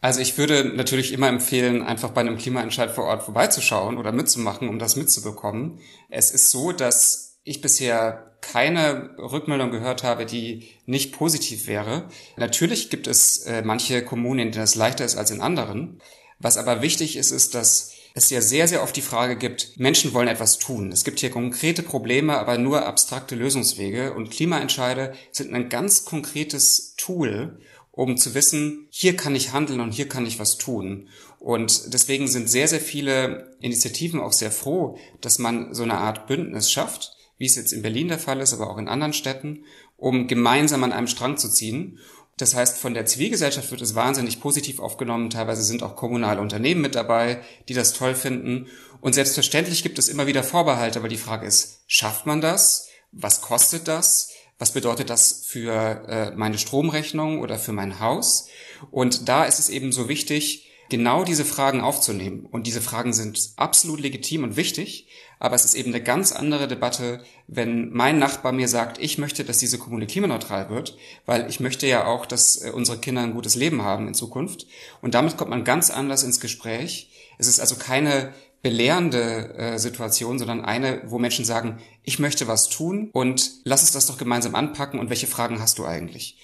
Also 0.00 0.20
ich 0.20 0.38
würde 0.38 0.64
natürlich 0.64 1.12
immer 1.12 1.28
empfehlen, 1.28 1.82
einfach 1.82 2.10
bei 2.10 2.22
einem 2.22 2.38
Klimaentscheid 2.38 2.90
vor 2.90 3.04
Ort 3.04 3.22
vorbeizuschauen 3.22 3.98
oder 3.98 4.12
mitzumachen, 4.12 4.68
um 4.68 4.78
das 4.78 4.96
mitzubekommen. 4.96 5.78
Es 6.08 6.30
ist 6.30 6.50
so, 6.50 6.72
dass 6.72 7.38
ich 7.44 7.60
bisher 7.60 8.30
keine 8.40 9.10
Rückmeldung 9.18 9.70
gehört 9.70 10.02
habe, 10.02 10.24
die 10.24 10.68
nicht 10.86 11.12
positiv 11.12 11.66
wäre. 11.66 12.08
Natürlich 12.36 12.88
gibt 12.88 13.06
es 13.06 13.44
äh, 13.44 13.62
manche 13.62 14.02
Kommunen, 14.02 14.40
in 14.40 14.52
denen 14.52 14.64
es 14.64 14.74
leichter 14.74 15.04
ist 15.04 15.16
als 15.16 15.30
in 15.30 15.42
anderen. 15.42 16.00
Was 16.38 16.56
aber 16.56 16.80
wichtig 16.80 17.16
ist, 17.16 17.30
ist, 17.32 17.54
dass 17.54 17.92
es 18.14 18.30
ja 18.30 18.40
sehr, 18.40 18.68
sehr 18.68 18.82
oft 18.82 18.96
die 18.96 19.02
Frage 19.02 19.36
gibt, 19.36 19.78
Menschen 19.78 20.12
wollen 20.12 20.28
etwas 20.28 20.58
tun. 20.58 20.92
Es 20.92 21.04
gibt 21.04 21.20
hier 21.20 21.30
konkrete 21.30 21.82
Probleme, 21.82 22.38
aber 22.38 22.58
nur 22.58 22.86
abstrakte 22.86 23.34
Lösungswege. 23.34 24.14
Und 24.14 24.30
Klimaentscheide 24.30 25.14
sind 25.32 25.54
ein 25.54 25.68
ganz 25.68 26.04
konkretes 26.04 26.94
Tool, 26.96 27.60
um 27.92 28.16
zu 28.16 28.34
wissen, 28.34 28.88
hier 28.90 29.16
kann 29.16 29.34
ich 29.34 29.52
handeln 29.52 29.80
und 29.80 29.92
hier 29.92 30.08
kann 30.08 30.26
ich 30.26 30.38
was 30.38 30.58
tun. 30.58 31.08
Und 31.38 31.92
deswegen 31.92 32.28
sind 32.28 32.50
sehr, 32.50 32.68
sehr 32.68 32.80
viele 32.80 33.56
Initiativen 33.60 34.20
auch 34.20 34.32
sehr 34.32 34.50
froh, 34.50 34.98
dass 35.20 35.38
man 35.38 35.74
so 35.74 35.82
eine 35.82 35.98
Art 35.98 36.26
Bündnis 36.26 36.70
schafft, 36.70 37.16
wie 37.38 37.46
es 37.46 37.56
jetzt 37.56 37.72
in 37.72 37.82
Berlin 37.82 38.08
der 38.08 38.18
Fall 38.18 38.40
ist, 38.40 38.52
aber 38.52 38.70
auch 38.70 38.78
in 38.78 38.88
anderen 38.88 39.14
Städten, 39.14 39.64
um 39.96 40.28
gemeinsam 40.28 40.84
an 40.84 40.92
einem 40.92 41.06
Strang 41.06 41.38
zu 41.38 41.50
ziehen. 41.50 41.98
Das 42.40 42.54
heißt, 42.54 42.78
von 42.78 42.94
der 42.94 43.04
Zivilgesellschaft 43.04 43.70
wird 43.70 43.82
es 43.82 43.94
wahnsinnig 43.94 44.40
positiv 44.40 44.78
aufgenommen. 44.78 45.28
Teilweise 45.28 45.62
sind 45.62 45.82
auch 45.82 45.94
kommunale 45.94 46.40
Unternehmen 46.40 46.80
mit 46.80 46.94
dabei, 46.94 47.42
die 47.68 47.74
das 47.74 47.92
toll 47.92 48.14
finden. 48.14 48.66
Und 49.02 49.14
selbstverständlich 49.14 49.82
gibt 49.82 49.98
es 49.98 50.08
immer 50.08 50.26
wieder 50.26 50.42
Vorbehalte, 50.42 50.98
aber 50.98 51.08
die 51.08 51.18
Frage 51.18 51.46
ist, 51.46 51.80
schafft 51.86 52.24
man 52.24 52.40
das? 52.40 52.88
Was 53.12 53.42
kostet 53.42 53.88
das? 53.88 54.30
Was 54.58 54.72
bedeutet 54.72 55.10
das 55.10 55.42
für 55.46 56.04
äh, 56.08 56.30
meine 56.34 56.56
Stromrechnung 56.56 57.40
oder 57.40 57.58
für 57.58 57.72
mein 57.72 58.00
Haus? 58.00 58.48
Und 58.90 59.28
da 59.28 59.44
ist 59.44 59.58
es 59.58 59.68
eben 59.68 59.92
so 59.92 60.08
wichtig, 60.08 60.69
genau 60.90 61.24
diese 61.24 61.44
Fragen 61.44 61.80
aufzunehmen. 61.80 62.46
Und 62.50 62.66
diese 62.66 62.82
Fragen 62.82 63.12
sind 63.12 63.52
absolut 63.56 64.00
legitim 64.00 64.44
und 64.44 64.56
wichtig, 64.56 65.06
aber 65.38 65.54
es 65.54 65.64
ist 65.64 65.74
eben 65.74 65.94
eine 65.94 66.02
ganz 66.02 66.32
andere 66.32 66.68
Debatte, 66.68 67.22
wenn 67.46 67.90
mein 67.90 68.18
Nachbar 68.18 68.52
mir 68.52 68.68
sagt, 68.68 68.98
ich 68.98 69.16
möchte, 69.16 69.42
dass 69.42 69.56
diese 69.56 69.78
Kommune 69.78 70.06
klimaneutral 70.06 70.68
wird, 70.68 70.98
weil 71.24 71.48
ich 71.48 71.60
möchte 71.60 71.86
ja 71.86 72.06
auch, 72.06 72.26
dass 72.26 72.62
äh, 72.62 72.70
unsere 72.70 72.98
Kinder 72.98 73.22
ein 73.22 73.32
gutes 73.32 73.54
Leben 73.54 73.82
haben 73.82 74.06
in 74.06 74.14
Zukunft. 74.14 74.66
Und 75.00 75.14
damit 75.14 75.38
kommt 75.38 75.50
man 75.50 75.64
ganz 75.64 75.88
anders 75.88 76.22
ins 76.24 76.40
Gespräch. 76.40 77.10
Es 77.38 77.46
ist 77.46 77.58
also 77.58 77.76
keine 77.76 78.34
belehrende 78.62 79.54
äh, 79.54 79.78
Situation, 79.78 80.38
sondern 80.38 80.62
eine, 80.62 81.00
wo 81.06 81.18
Menschen 81.18 81.46
sagen, 81.46 81.78
ich 82.02 82.18
möchte 82.18 82.46
was 82.46 82.68
tun 82.68 83.08
und 83.12 83.50
lass 83.64 83.80
uns 83.80 83.92
das 83.92 84.06
doch 84.06 84.18
gemeinsam 84.18 84.54
anpacken 84.54 85.00
und 85.00 85.08
welche 85.08 85.26
Fragen 85.26 85.60
hast 85.60 85.78
du 85.78 85.86
eigentlich? 85.86 86.36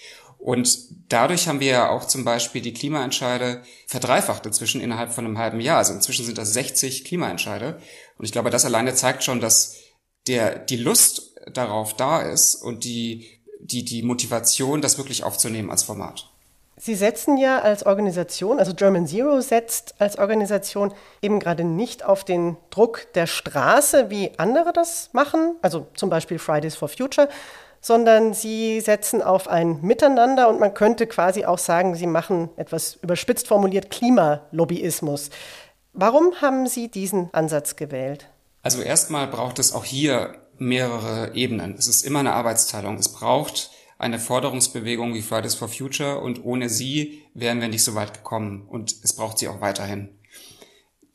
Und 0.46 0.78
dadurch 1.08 1.48
haben 1.48 1.58
wir 1.58 1.72
ja 1.72 1.90
auch 1.90 2.04
zum 2.04 2.24
Beispiel 2.24 2.62
die 2.62 2.72
Klimaentscheide 2.72 3.62
verdreifacht 3.88 4.46
inzwischen 4.46 4.80
innerhalb 4.80 5.12
von 5.12 5.24
einem 5.24 5.38
halben 5.38 5.60
Jahr. 5.60 5.78
Also 5.78 5.92
inzwischen 5.92 6.24
sind 6.24 6.38
das 6.38 6.52
60 6.52 7.04
Klimaentscheide. 7.04 7.80
Und 8.16 8.26
ich 8.26 8.30
glaube, 8.30 8.50
das 8.50 8.64
alleine 8.64 8.94
zeigt 8.94 9.24
schon, 9.24 9.40
dass 9.40 9.74
der, 10.28 10.60
die 10.60 10.76
Lust 10.76 11.34
darauf 11.52 11.94
da 11.94 12.22
ist 12.22 12.54
und 12.54 12.84
die, 12.84 13.26
die, 13.58 13.84
die 13.84 14.04
Motivation, 14.04 14.82
das 14.82 14.98
wirklich 14.98 15.24
aufzunehmen 15.24 15.68
als 15.68 15.82
Format. 15.82 16.30
Sie 16.76 16.94
setzen 16.94 17.38
ja 17.38 17.58
als 17.58 17.84
Organisation, 17.84 18.60
also 18.60 18.72
German 18.72 19.08
Zero 19.08 19.40
setzt 19.40 19.96
als 19.98 20.16
Organisation 20.16 20.94
eben 21.22 21.40
gerade 21.40 21.64
nicht 21.64 22.04
auf 22.04 22.22
den 22.22 22.56
Druck 22.70 23.12
der 23.14 23.26
Straße, 23.26 24.10
wie 24.10 24.30
andere 24.38 24.72
das 24.72 25.10
machen, 25.12 25.56
also 25.60 25.88
zum 25.94 26.08
Beispiel 26.08 26.38
Fridays 26.38 26.76
for 26.76 26.88
Future, 26.88 27.28
sondern 27.86 28.34
sie 28.34 28.80
setzen 28.80 29.22
auf 29.22 29.46
ein 29.46 29.80
Miteinander 29.80 30.48
und 30.48 30.58
man 30.58 30.74
könnte 30.74 31.06
quasi 31.06 31.44
auch 31.44 31.58
sagen, 31.58 31.94
sie 31.94 32.08
machen 32.08 32.48
etwas 32.56 32.96
überspitzt 32.96 33.46
formuliert 33.46 33.90
Klimalobbyismus. 33.90 35.30
Warum 35.92 36.34
haben 36.42 36.66
Sie 36.66 36.88
diesen 36.88 37.32
Ansatz 37.32 37.76
gewählt? 37.76 38.26
Also 38.64 38.82
erstmal 38.82 39.28
braucht 39.28 39.60
es 39.60 39.72
auch 39.72 39.84
hier 39.84 40.34
mehrere 40.58 41.36
Ebenen. 41.36 41.76
Es 41.78 41.86
ist 41.86 42.04
immer 42.04 42.18
eine 42.18 42.32
Arbeitsteilung. 42.32 42.96
Es 42.96 43.12
braucht 43.12 43.70
eine 43.98 44.18
Forderungsbewegung 44.18 45.14
wie 45.14 45.22
Fridays 45.22 45.54
for 45.54 45.68
Future 45.68 46.18
und 46.18 46.44
ohne 46.44 46.68
sie 46.68 47.22
wären 47.34 47.60
wir 47.60 47.68
nicht 47.68 47.84
so 47.84 47.94
weit 47.94 48.14
gekommen 48.14 48.66
und 48.68 48.96
es 49.04 49.14
braucht 49.14 49.38
sie 49.38 49.46
auch 49.46 49.60
weiterhin. 49.60 50.08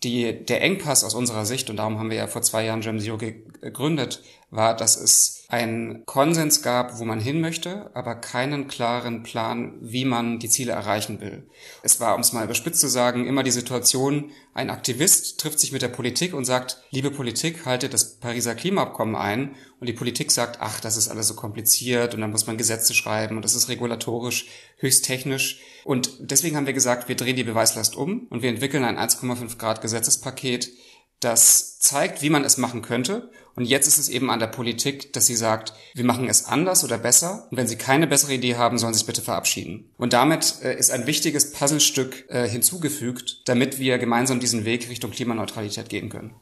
Die, 0.03 0.45
der 0.45 0.61
Engpass 0.61 1.03
aus 1.03 1.15
unserer 1.15 1.45
Sicht, 1.45 1.69
und 1.69 1.75
darum 1.75 1.99
haben 1.99 2.09
wir 2.09 2.17
ja 2.17 2.27
vor 2.27 2.41
zwei 2.41 2.63
Jahren 2.65 2.79
Gem 2.79 2.99
Zero 2.99 3.17
gegründet, 3.17 4.23
war, 4.51 4.75
dass 4.75 4.97
es 4.97 5.45
einen 5.47 6.05
Konsens 6.05 6.61
gab, 6.61 6.99
wo 6.99 7.05
man 7.05 7.19
hin 7.19 7.41
möchte, 7.41 7.89
aber 7.93 8.15
keinen 8.15 8.67
klaren 8.67 9.23
Plan, 9.23 9.77
wie 9.81 10.05
man 10.05 10.39
die 10.39 10.49
Ziele 10.49 10.73
erreichen 10.73 11.19
will. 11.21 11.49
Es 11.83 11.99
war, 11.99 12.15
um 12.15 12.21
es 12.21 12.33
mal 12.33 12.43
überspitzt 12.43 12.81
zu 12.81 12.87
sagen, 12.87 13.27
immer 13.27 13.43
die 13.43 13.51
Situation, 13.51 14.31
ein 14.53 14.69
Aktivist 14.69 15.39
trifft 15.39 15.59
sich 15.59 15.71
mit 15.71 15.81
der 15.81 15.87
Politik 15.87 16.33
und 16.33 16.45
sagt, 16.45 16.83
liebe 16.91 17.11
Politik, 17.11 17.65
haltet 17.65 17.93
das 17.93 18.15
Pariser 18.15 18.53
Klimaabkommen 18.53 19.15
ein. 19.15 19.55
Und 19.79 19.87
die 19.87 19.93
Politik 19.93 20.31
sagt, 20.31 20.59
ach, 20.61 20.79
das 20.79 20.97
ist 20.97 21.07
alles 21.07 21.27
so 21.27 21.33
kompliziert 21.33 22.13
und 22.13 22.21
dann 22.21 22.31
muss 22.31 22.45
man 22.45 22.57
Gesetze 22.57 22.93
schreiben 22.93 23.37
und 23.37 23.43
das 23.43 23.55
ist 23.55 23.69
regulatorisch 23.69 24.47
höchst 24.77 25.05
technisch. 25.05 25.61
Und 25.85 26.11
deswegen 26.19 26.55
haben 26.55 26.67
wir 26.67 26.73
gesagt, 26.73 27.07
wir 27.07 27.15
drehen 27.15 27.35
die 27.35 27.43
Beweislast 27.43 27.95
um 27.95 28.27
und 28.29 28.41
wir 28.41 28.49
entwickeln 28.49 28.83
ein 28.83 28.97
1,5 28.97 29.57
Grad 29.57 29.81
Gesetzespaket, 29.81 30.71
das 31.21 31.79
zeigt, 31.79 32.21
wie 32.21 32.29
man 32.29 32.43
es 32.43 32.57
machen 32.57 32.81
könnte. 32.81 33.31
Und 33.55 33.65
jetzt 33.65 33.87
ist 33.87 33.97
es 33.97 34.09
eben 34.09 34.29
an 34.29 34.39
der 34.39 34.47
Politik, 34.47 35.13
dass 35.13 35.27
sie 35.27 35.35
sagt, 35.35 35.73
wir 35.93 36.05
machen 36.05 36.27
es 36.27 36.45
anders 36.45 36.83
oder 36.83 36.97
besser. 36.97 37.47
Und 37.51 37.57
wenn 37.57 37.67
sie 37.67 37.75
keine 37.75 38.07
bessere 38.07 38.33
Idee 38.33 38.55
haben, 38.55 38.77
sollen 38.77 38.93
sie 38.93 39.01
es 39.01 39.05
bitte 39.05 39.21
verabschieden. 39.21 39.89
Und 39.97 40.13
damit 40.13 40.61
äh, 40.63 40.77
ist 40.77 40.91
ein 40.91 41.07
wichtiges 41.07 41.51
Puzzlestück 41.51 42.25
äh, 42.29 42.47
hinzugefügt, 42.47 43.41
damit 43.45 43.79
wir 43.79 43.97
gemeinsam 43.97 44.39
diesen 44.39 44.65
Weg 44.65 44.89
Richtung 44.89 45.11
Klimaneutralität 45.11 45.89
gehen 45.89 46.09
können. 46.09 46.33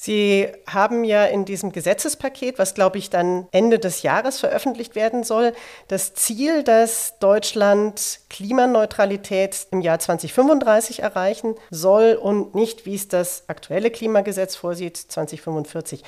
Sie 0.00 0.46
haben 0.68 1.02
ja 1.02 1.24
in 1.24 1.44
diesem 1.44 1.72
Gesetzespaket, 1.72 2.60
was 2.60 2.74
glaube 2.74 2.98
ich 2.98 3.10
dann 3.10 3.48
Ende 3.50 3.80
des 3.80 4.02
Jahres 4.02 4.38
veröffentlicht 4.38 4.94
werden 4.94 5.24
soll, 5.24 5.52
das 5.88 6.14
Ziel, 6.14 6.62
dass 6.62 7.18
Deutschland 7.18 8.20
Klimaneutralität 8.30 9.66
im 9.72 9.80
Jahr 9.80 9.98
2035 9.98 11.00
erreichen 11.02 11.56
soll 11.70 12.12
und 12.14 12.54
nicht, 12.54 12.86
wie 12.86 12.94
es 12.94 13.08
das 13.08 13.48
aktuelle 13.48 13.90
Klimagesetz 13.90 14.54
vorsieht, 14.54 14.96
2045. 14.96 16.04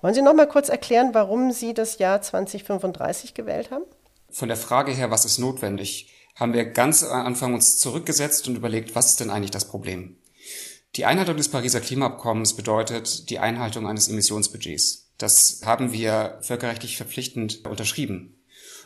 Wollen 0.00 0.14
Sie 0.14 0.22
noch 0.22 0.32
mal 0.32 0.48
kurz 0.48 0.70
erklären, 0.70 1.10
warum 1.12 1.52
Sie 1.52 1.74
das 1.74 1.98
Jahr 1.98 2.22
2035 2.22 3.34
gewählt 3.34 3.70
haben? 3.70 3.84
Von 4.30 4.48
der 4.48 4.56
Frage 4.56 4.92
her, 4.92 5.10
was 5.10 5.26
ist 5.26 5.36
notwendig, 5.36 6.08
haben 6.34 6.54
wir 6.54 6.64
ganz 6.64 7.04
am 7.04 7.26
Anfang 7.26 7.52
uns 7.52 7.76
zurückgesetzt 7.76 8.48
und 8.48 8.56
überlegt, 8.56 8.94
was 8.94 9.10
ist 9.10 9.20
denn 9.20 9.28
eigentlich 9.28 9.50
das 9.50 9.68
Problem? 9.68 10.16
Die 10.96 11.04
Einhaltung 11.04 11.36
des 11.36 11.48
Pariser 11.48 11.80
Klimaabkommens 11.80 12.54
bedeutet 12.54 13.28
die 13.28 13.40
Einhaltung 13.40 13.88
eines 13.88 14.08
Emissionsbudgets. 14.08 15.10
Das 15.18 15.60
haben 15.64 15.92
wir 15.92 16.38
völkerrechtlich 16.42 16.96
verpflichtend 16.96 17.66
unterschrieben. 17.66 18.36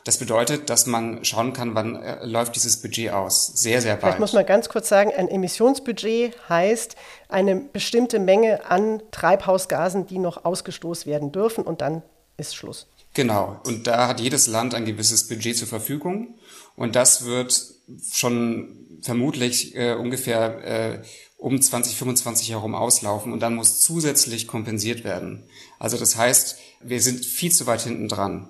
Das 0.04 0.16
bedeutet, 0.16 0.70
dass 0.70 0.86
man 0.86 1.22
schauen 1.24 1.52
kann, 1.52 1.74
wann 1.74 1.96
äh, 1.96 2.24
läuft 2.24 2.56
dieses 2.56 2.80
Budget 2.80 3.10
aus. 3.10 3.48
Sehr, 3.48 3.82
sehr 3.82 3.94
bald. 3.94 4.04
Vielleicht 4.04 4.20
muss 4.20 4.32
man 4.32 4.46
ganz 4.46 4.70
kurz 4.70 4.88
sagen, 4.88 5.12
ein 5.14 5.28
Emissionsbudget 5.28 6.34
heißt 6.48 6.96
eine 7.28 7.56
bestimmte 7.56 8.18
Menge 8.18 8.64
an 8.64 9.02
Treibhausgasen, 9.10 10.06
die 10.06 10.18
noch 10.18 10.46
ausgestoßen 10.46 11.10
werden 11.10 11.30
dürfen 11.30 11.64
und 11.64 11.82
dann 11.82 12.02
ist 12.38 12.56
Schluss. 12.56 12.86
Genau. 13.12 13.60
Und 13.66 13.86
da 13.86 14.08
hat 14.08 14.20
jedes 14.20 14.46
Land 14.46 14.74
ein 14.74 14.86
gewisses 14.86 15.28
Budget 15.28 15.58
zur 15.58 15.68
Verfügung. 15.68 16.38
Und 16.76 16.96
das 16.96 17.26
wird 17.26 17.74
schon 18.10 19.00
vermutlich 19.02 19.74
äh, 19.76 19.94
ungefähr 19.94 20.64
äh, 20.64 21.02
um 21.38 21.62
2025 21.62 22.50
herum 22.50 22.74
auslaufen 22.74 23.32
und 23.32 23.40
dann 23.40 23.54
muss 23.54 23.80
zusätzlich 23.80 24.48
kompensiert 24.48 25.04
werden. 25.04 25.44
Also 25.78 25.96
das 25.96 26.16
heißt, 26.16 26.58
wir 26.82 27.00
sind 27.00 27.24
viel 27.24 27.52
zu 27.52 27.66
weit 27.66 27.82
hinten 27.82 28.08
dran. 28.08 28.48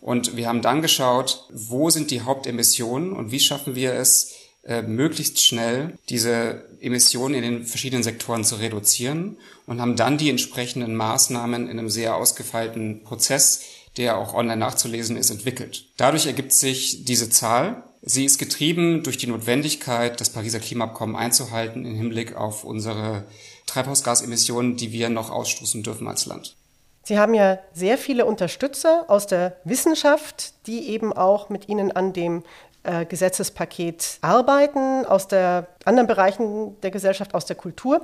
Und 0.00 0.36
wir 0.36 0.46
haben 0.46 0.62
dann 0.62 0.80
geschaut, 0.80 1.46
wo 1.52 1.90
sind 1.90 2.10
die 2.12 2.22
Hauptemissionen 2.22 3.12
und 3.12 3.32
wie 3.32 3.40
schaffen 3.40 3.74
wir 3.74 3.94
es, 3.94 4.34
äh, 4.64 4.82
möglichst 4.82 5.44
schnell 5.44 5.98
diese 6.08 6.64
Emissionen 6.80 7.34
in 7.34 7.42
den 7.42 7.64
verschiedenen 7.64 8.02
Sektoren 8.04 8.44
zu 8.44 8.56
reduzieren 8.56 9.36
und 9.66 9.80
haben 9.80 9.96
dann 9.96 10.18
die 10.18 10.30
entsprechenden 10.30 10.94
Maßnahmen 10.94 11.68
in 11.68 11.78
einem 11.78 11.90
sehr 11.90 12.14
ausgefeilten 12.16 13.02
Prozess, 13.02 13.62
der 13.96 14.16
auch 14.16 14.34
online 14.34 14.58
nachzulesen 14.58 15.16
ist, 15.16 15.30
entwickelt. 15.30 15.86
Dadurch 15.96 16.26
ergibt 16.26 16.52
sich 16.52 17.04
diese 17.04 17.30
Zahl 17.30 17.82
Sie 18.02 18.24
ist 18.24 18.38
getrieben 18.38 19.02
durch 19.02 19.16
die 19.18 19.26
Notwendigkeit, 19.26 20.20
das 20.20 20.30
Pariser 20.30 20.60
Klimaabkommen 20.60 21.16
einzuhalten 21.16 21.84
im 21.84 21.94
Hinblick 21.94 22.36
auf 22.36 22.64
unsere 22.64 23.24
Treibhausgasemissionen, 23.66 24.76
die 24.76 24.92
wir 24.92 25.08
noch 25.08 25.30
ausstoßen 25.30 25.82
dürfen 25.82 26.06
als 26.06 26.26
Land. 26.26 26.56
Sie 27.02 27.18
haben 27.18 27.34
ja 27.34 27.58
sehr 27.72 27.96
viele 27.96 28.26
Unterstützer 28.26 29.06
aus 29.08 29.26
der 29.26 29.56
Wissenschaft, 29.64 30.52
die 30.66 30.90
eben 30.90 31.12
auch 31.12 31.48
mit 31.48 31.68
Ihnen 31.68 31.90
an 31.90 32.12
dem 32.12 32.44
äh, 32.82 33.06
Gesetzespaket 33.06 34.18
arbeiten, 34.20 35.04
aus 35.06 35.26
der 35.26 35.68
anderen 35.84 36.06
Bereichen 36.06 36.78
der 36.82 36.90
Gesellschaft, 36.90 37.34
aus 37.34 37.46
der 37.46 37.56
Kultur. 37.56 38.02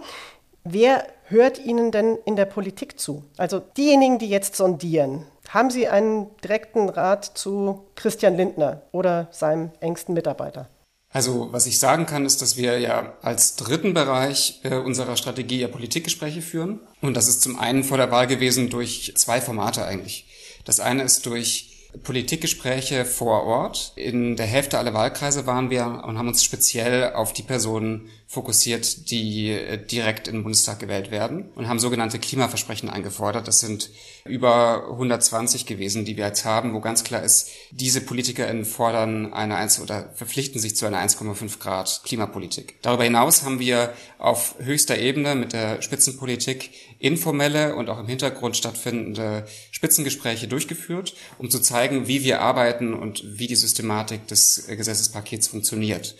Wer 0.64 1.06
hört 1.24 1.58
Ihnen 1.58 1.92
denn 1.92 2.18
in 2.24 2.36
der 2.36 2.46
Politik 2.46 2.98
zu? 2.98 3.22
Also 3.36 3.60
diejenigen, 3.76 4.18
die 4.18 4.30
jetzt 4.30 4.56
sondieren, 4.56 5.26
haben 5.54 5.70
Sie 5.70 5.86
einen 5.86 6.26
direkten 6.42 6.88
Rat 6.88 7.24
zu 7.24 7.86
Christian 7.94 8.36
Lindner 8.36 8.82
oder 8.90 9.28
seinem 9.30 9.70
engsten 9.80 10.12
Mitarbeiter? 10.12 10.68
Also 11.10 11.52
was 11.52 11.66
ich 11.66 11.78
sagen 11.78 12.06
kann, 12.06 12.26
ist, 12.26 12.42
dass 12.42 12.56
wir 12.56 12.80
ja 12.80 13.12
als 13.22 13.54
dritten 13.54 13.94
Bereich 13.94 14.60
äh, 14.64 14.74
unserer 14.74 15.16
Strategie 15.16 15.60
ja 15.60 15.68
Politikgespräche 15.68 16.42
führen. 16.42 16.80
Und 17.00 17.16
das 17.16 17.28
ist 17.28 17.40
zum 17.40 17.56
einen 17.56 17.84
vor 17.84 17.98
der 17.98 18.10
Wahl 18.10 18.26
gewesen 18.26 18.68
durch 18.68 19.12
zwei 19.16 19.40
Formate 19.40 19.84
eigentlich. 19.84 20.26
Das 20.64 20.80
eine 20.80 21.04
ist 21.04 21.24
durch 21.26 21.70
Politikgespräche 22.02 23.04
vor 23.04 23.44
Ort. 23.44 23.92
In 23.94 24.34
der 24.34 24.46
Hälfte 24.46 24.78
aller 24.78 24.92
Wahlkreise 24.92 25.46
waren 25.46 25.70
wir 25.70 26.02
und 26.04 26.18
haben 26.18 26.26
uns 26.26 26.42
speziell 26.42 27.12
auf 27.12 27.32
die 27.32 27.44
Personen 27.44 28.08
fokussiert, 28.26 29.10
die 29.10 29.50
äh, 29.50 29.78
direkt 29.78 30.28
in 30.28 30.34
den 30.34 30.42
Bundestag 30.42 30.78
gewählt 30.78 31.10
werden 31.10 31.50
und 31.54 31.68
haben 31.68 31.78
sogenannte 31.78 32.18
Klimaversprechen 32.18 32.88
eingefordert. 32.88 33.46
Das 33.46 33.60
sind 33.60 33.90
über 34.24 34.88
120 34.90 35.66
gewesen, 35.66 36.04
die 36.04 36.16
wir 36.16 36.26
jetzt 36.26 36.44
haben, 36.44 36.74
wo 36.74 36.80
ganz 36.80 37.04
klar 37.04 37.22
ist, 37.22 37.50
diese 37.70 38.00
PolitikerInnen 38.00 38.64
fordern 38.64 39.32
eine 39.32 39.56
1 39.56 39.80
oder 39.80 40.10
verpflichten 40.14 40.60
sich 40.60 40.76
zu 40.76 40.86
einer 40.86 40.98
1,5 40.98 41.58
Grad 41.58 42.00
Klimapolitik. 42.04 42.76
Darüber 42.82 43.04
hinaus 43.04 43.42
haben 43.42 43.58
wir 43.58 43.92
auf 44.18 44.54
höchster 44.58 44.98
Ebene 44.98 45.34
mit 45.34 45.52
der 45.52 45.82
Spitzenpolitik 45.82 46.70
informelle 46.98 47.76
und 47.76 47.90
auch 47.90 47.98
im 47.98 48.06
Hintergrund 48.06 48.56
stattfindende 48.56 49.46
Spitzengespräche 49.70 50.48
durchgeführt, 50.48 51.14
um 51.38 51.50
zu 51.50 51.60
zeigen, 51.60 52.08
wie 52.08 52.24
wir 52.24 52.40
arbeiten 52.40 52.94
und 52.94 53.22
wie 53.38 53.46
die 53.46 53.56
Systematik 53.56 54.26
des 54.28 54.66
Gesetzespakets 54.66 55.48
funktioniert. 55.48 56.16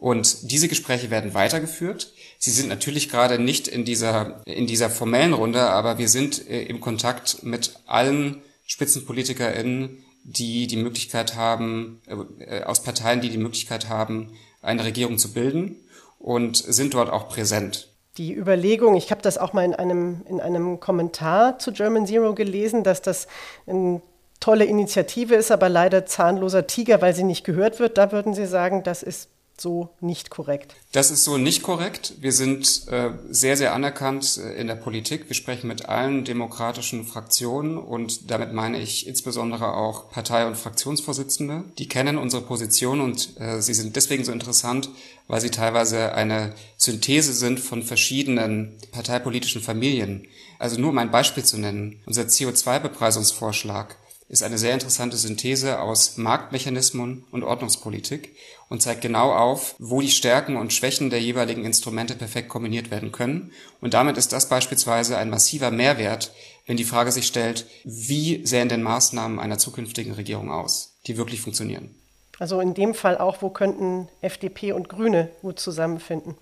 Und 0.00 0.50
diese 0.50 0.68
Gespräche 0.68 1.10
werden 1.10 1.34
weitergeführt. 1.34 2.14
Sie 2.38 2.50
sind 2.50 2.70
natürlich 2.70 3.10
gerade 3.10 3.38
nicht 3.38 3.68
in 3.68 3.84
dieser, 3.84 4.40
in 4.46 4.66
dieser 4.66 4.88
formellen 4.88 5.34
Runde, 5.34 5.60
aber 5.60 5.98
wir 5.98 6.08
sind 6.08 6.48
äh, 6.48 6.62
im 6.62 6.80
Kontakt 6.80 7.42
mit 7.42 7.74
allen 7.84 8.40
SpitzenpolitikerInnen, 8.66 10.02
die 10.24 10.66
die 10.66 10.78
Möglichkeit 10.78 11.36
haben, 11.36 12.00
äh, 12.38 12.62
aus 12.62 12.82
Parteien, 12.82 13.20
die 13.20 13.28
die 13.28 13.36
Möglichkeit 13.36 13.90
haben, 13.90 14.32
eine 14.62 14.84
Regierung 14.84 15.18
zu 15.18 15.34
bilden 15.34 15.76
und 16.18 16.56
sind 16.56 16.94
dort 16.94 17.10
auch 17.10 17.28
präsent. 17.28 17.88
Die 18.16 18.34
Überlegung, 18.34 18.96
ich 18.96 19.10
habe 19.10 19.20
das 19.20 19.36
auch 19.36 19.52
mal 19.52 19.66
in 19.66 19.74
einem, 19.74 20.22
in 20.26 20.40
einem 20.40 20.80
Kommentar 20.80 21.58
zu 21.58 21.72
German 21.72 22.06
Zero 22.06 22.34
gelesen, 22.34 22.84
dass 22.84 23.02
das 23.02 23.26
eine 23.66 24.00
tolle 24.40 24.64
Initiative 24.64 25.34
ist, 25.34 25.50
aber 25.50 25.68
leider 25.68 26.06
zahnloser 26.06 26.66
Tiger, 26.66 27.02
weil 27.02 27.14
sie 27.14 27.24
nicht 27.24 27.44
gehört 27.44 27.80
wird. 27.80 27.98
Da 27.98 28.12
würden 28.12 28.32
Sie 28.32 28.46
sagen, 28.46 28.82
das 28.82 29.02
ist 29.02 29.28
so 29.60 29.90
nicht 30.00 30.30
korrekt. 30.30 30.74
Das 30.92 31.10
ist 31.10 31.24
so 31.24 31.38
nicht 31.38 31.62
korrekt. 31.62 32.14
Wir 32.20 32.32
sind 32.32 32.88
äh, 32.88 33.10
sehr, 33.30 33.56
sehr 33.56 33.74
anerkannt 33.74 34.38
äh, 34.38 34.60
in 34.60 34.66
der 34.66 34.74
Politik. 34.74 35.28
Wir 35.28 35.34
sprechen 35.34 35.68
mit 35.68 35.88
allen 35.88 36.24
demokratischen 36.24 37.04
Fraktionen 37.04 37.78
und 37.78 38.30
damit 38.30 38.52
meine 38.52 38.80
ich 38.80 39.06
insbesondere 39.06 39.74
auch 39.74 40.10
Partei- 40.10 40.46
und 40.46 40.56
Fraktionsvorsitzende. 40.56 41.64
Die 41.78 41.88
kennen 41.88 42.18
unsere 42.18 42.42
Position 42.42 43.00
und 43.00 43.40
äh, 43.40 43.60
sie 43.60 43.74
sind 43.74 43.96
deswegen 43.96 44.24
so 44.24 44.32
interessant, 44.32 44.88
weil 45.28 45.40
sie 45.40 45.50
teilweise 45.50 46.14
eine 46.14 46.54
Synthese 46.76 47.32
sind 47.32 47.60
von 47.60 47.82
verschiedenen 47.82 48.76
parteipolitischen 48.92 49.62
Familien. 49.62 50.26
Also 50.58 50.80
nur 50.80 50.90
um 50.90 50.98
ein 50.98 51.10
Beispiel 51.10 51.44
zu 51.44 51.58
nennen. 51.58 52.00
Unser 52.06 52.22
CO2-Bepreisungsvorschlag 52.22 53.96
ist 54.30 54.44
eine 54.44 54.58
sehr 54.58 54.74
interessante 54.74 55.16
Synthese 55.16 55.80
aus 55.80 56.16
Marktmechanismen 56.16 57.24
und 57.32 57.42
Ordnungspolitik 57.42 58.36
und 58.70 58.80
zeigt 58.80 59.02
genau 59.02 59.32
auf, 59.32 59.74
wo 59.78 60.00
die 60.00 60.10
Stärken 60.10 60.56
und 60.56 60.72
Schwächen 60.72 61.10
der 61.10 61.20
jeweiligen 61.20 61.64
Instrumente 61.64 62.14
perfekt 62.14 62.48
kombiniert 62.48 62.90
werden 62.90 63.12
können. 63.12 63.52
Und 63.80 63.92
damit 63.92 64.16
ist 64.16 64.32
das 64.32 64.48
beispielsweise 64.48 65.18
ein 65.18 65.28
massiver 65.28 65.70
Mehrwert, 65.70 66.32
wenn 66.66 66.76
die 66.76 66.84
Frage 66.84 67.10
sich 67.12 67.26
stellt, 67.26 67.66
wie 67.84 68.46
sähen 68.46 68.68
denn 68.68 68.82
Maßnahmen 68.82 69.40
einer 69.40 69.58
zukünftigen 69.58 70.12
Regierung 70.12 70.52
aus, 70.52 70.94
die 71.06 71.16
wirklich 71.16 71.40
funktionieren. 71.42 71.94
Also 72.38 72.60
in 72.60 72.72
dem 72.72 72.94
Fall 72.94 73.18
auch, 73.18 73.42
wo 73.42 73.50
könnten 73.50 74.08
FDP 74.22 74.72
und 74.72 74.88
Grüne 74.88 75.30
gut 75.42 75.58
zusammenfinden? 75.58 76.36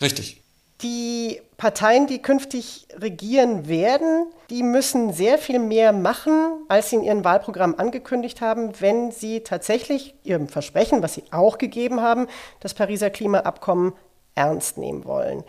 Richtig. 0.00 0.42
Die 0.82 1.40
Parteien, 1.56 2.06
die 2.06 2.20
künftig 2.20 2.86
regieren 2.94 3.66
werden, 3.66 4.26
die 4.50 4.62
müssen 4.62 5.12
sehr 5.12 5.38
viel 5.38 5.58
mehr 5.58 5.92
machen, 5.92 6.64
als 6.68 6.90
sie 6.90 6.96
in 6.96 7.02
ihrem 7.02 7.24
Wahlprogramm 7.24 7.74
angekündigt 7.76 8.42
haben, 8.42 8.78
wenn 8.80 9.10
sie 9.10 9.40
tatsächlich 9.40 10.14
ihrem 10.22 10.48
Versprechen, 10.48 11.02
was 11.02 11.14
sie 11.14 11.24
auch 11.30 11.56
gegeben 11.56 12.00
haben, 12.00 12.26
das 12.60 12.74
Pariser 12.74 13.08
Klimaabkommen 13.08 13.94
ernst 14.34 14.76
nehmen 14.76 15.06
wollen. 15.06 15.44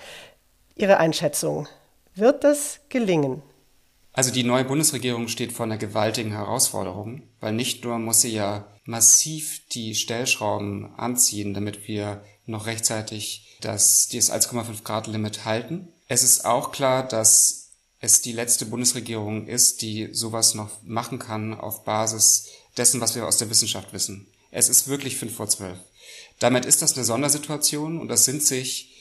Ihre 0.75 0.97
Einschätzung, 0.97 1.67
wird 2.15 2.43
das 2.43 2.79
gelingen? 2.87 3.41
Also 4.13 4.31
die 4.31 4.43
neue 4.43 4.63
Bundesregierung 4.63 5.27
steht 5.27 5.51
vor 5.51 5.65
einer 5.65 5.77
gewaltigen 5.77 6.31
Herausforderung, 6.31 7.21
weil 7.39 7.53
nicht 7.53 7.83
nur 7.83 7.99
muss 7.99 8.21
sie 8.21 8.33
ja 8.33 8.65
massiv 8.85 9.61
die 9.67 9.93
Stellschrauben 9.93 10.97
anziehen, 10.97 11.53
damit 11.53 11.87
wir 11.87 12.23
noch 12.47 12.65
rechtzeitig 12.65 13.57
das, 13.61 14.09
das 14.11 14.31
1,5 14.31 14.83
Grad 14.83 15.07
Limit 15.07 15.45
halten. 15.45 15.87
Es 16.07 16.23
ist 16.23 16.45
auch 16.45 16.71
klar, 16.71 17.07
dass 17.07 17.69
es 17.99 18.21
die 18.21 18.31
letzte 18.31 18.65
Bundesregierung 18.65 19.47
ist, 19.47 19.81
die 19.81 20.09
sowas 20.13 20.53
noch 20.53 20.69
machen 20.83 21.19
kann 21.19 21.53
auf 21.53 21.83
Basis 21.83 22.47
dessen, 22.77 23.01
was 23.01 23.15
wir 23.15 23.25
aus 23.25 23.37
der 23.37 23.49
Wissenschaft 23.49 23.91
wissen. 23.93 24.27
Es 24.51 24.69
ist 24.69 24.87
wirklich 24.87 25.17
fünf 25.17 25.35
vor 25.35 25.49
zwölf. 25.49 25.79
Damit 26.39 26.65
ist 26.65 26.81
das 26.81 26.95
eine 26.95 27.05
Sondersituation 27.05 27.99
und 27.99 28.07
das 28.07 28.25
sind 28.25 28.43
sich 28.43 28.93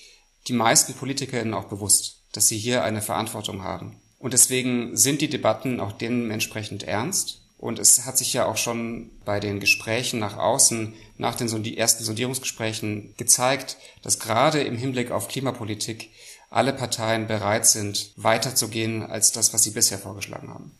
die 0.48 0.54
meisten 0.54 0.94
PolitikerInnen 0.94 1.54
auch 1.54 1.64
bewusst, 1.64 2.22
dass 2.32 2.48
sie 2.48 2.58
hier 2.58 2.84
eine 2.84 3.02
Verantwortung 3.02 3.62
haben. 3.62 4.00
Und 4.18 4.32
deswegen 4.32 4.96
sind 4.96 5.20
die 5.20 5.28
Debatten 5.28 5.80
auch 5.80 5.92
dementsprechend 5.92 6.84
ernst. 6.84 7.42
Und 7.58 7.78
es 7.78 8.04
hat 8.04 8.18
sich 8.18 8.32
ja 8.32 8.46
auch 8.46 8.56
schon 8.56 9.10
bei 9.24 9.40
den 9.40 9.60
Gesprächen 9.60 10.20
nach 10.20 10.36
außen, 10.36 10.94
nach 11.16 11.34
den 11.34 11.48
ersten 11.76 12.04
Sondierungsgesprächen 12.04 13.14
gezeigt, 13.16 13.78
dass 14.02 14.18
gerade 14.18 14.60
im 14.60 14.76
Hinblick 14.76 15.10
auf 15.10 15.28
Klimapolitik 15.28 16.10
alle 16.50 16.72
Parteien 16.72 17.26
bereit 17.26 17.66
sind, 17.66 18.12
weiterzugehen 18.16 19.02
als 19.02 19.32
das, 19.32 19.52
was 19.54 19.62
sie 19.62 19.70
bisher 19.70 19.98
vorgeschlagen 19.98 20.50
haben. 20.50 20.76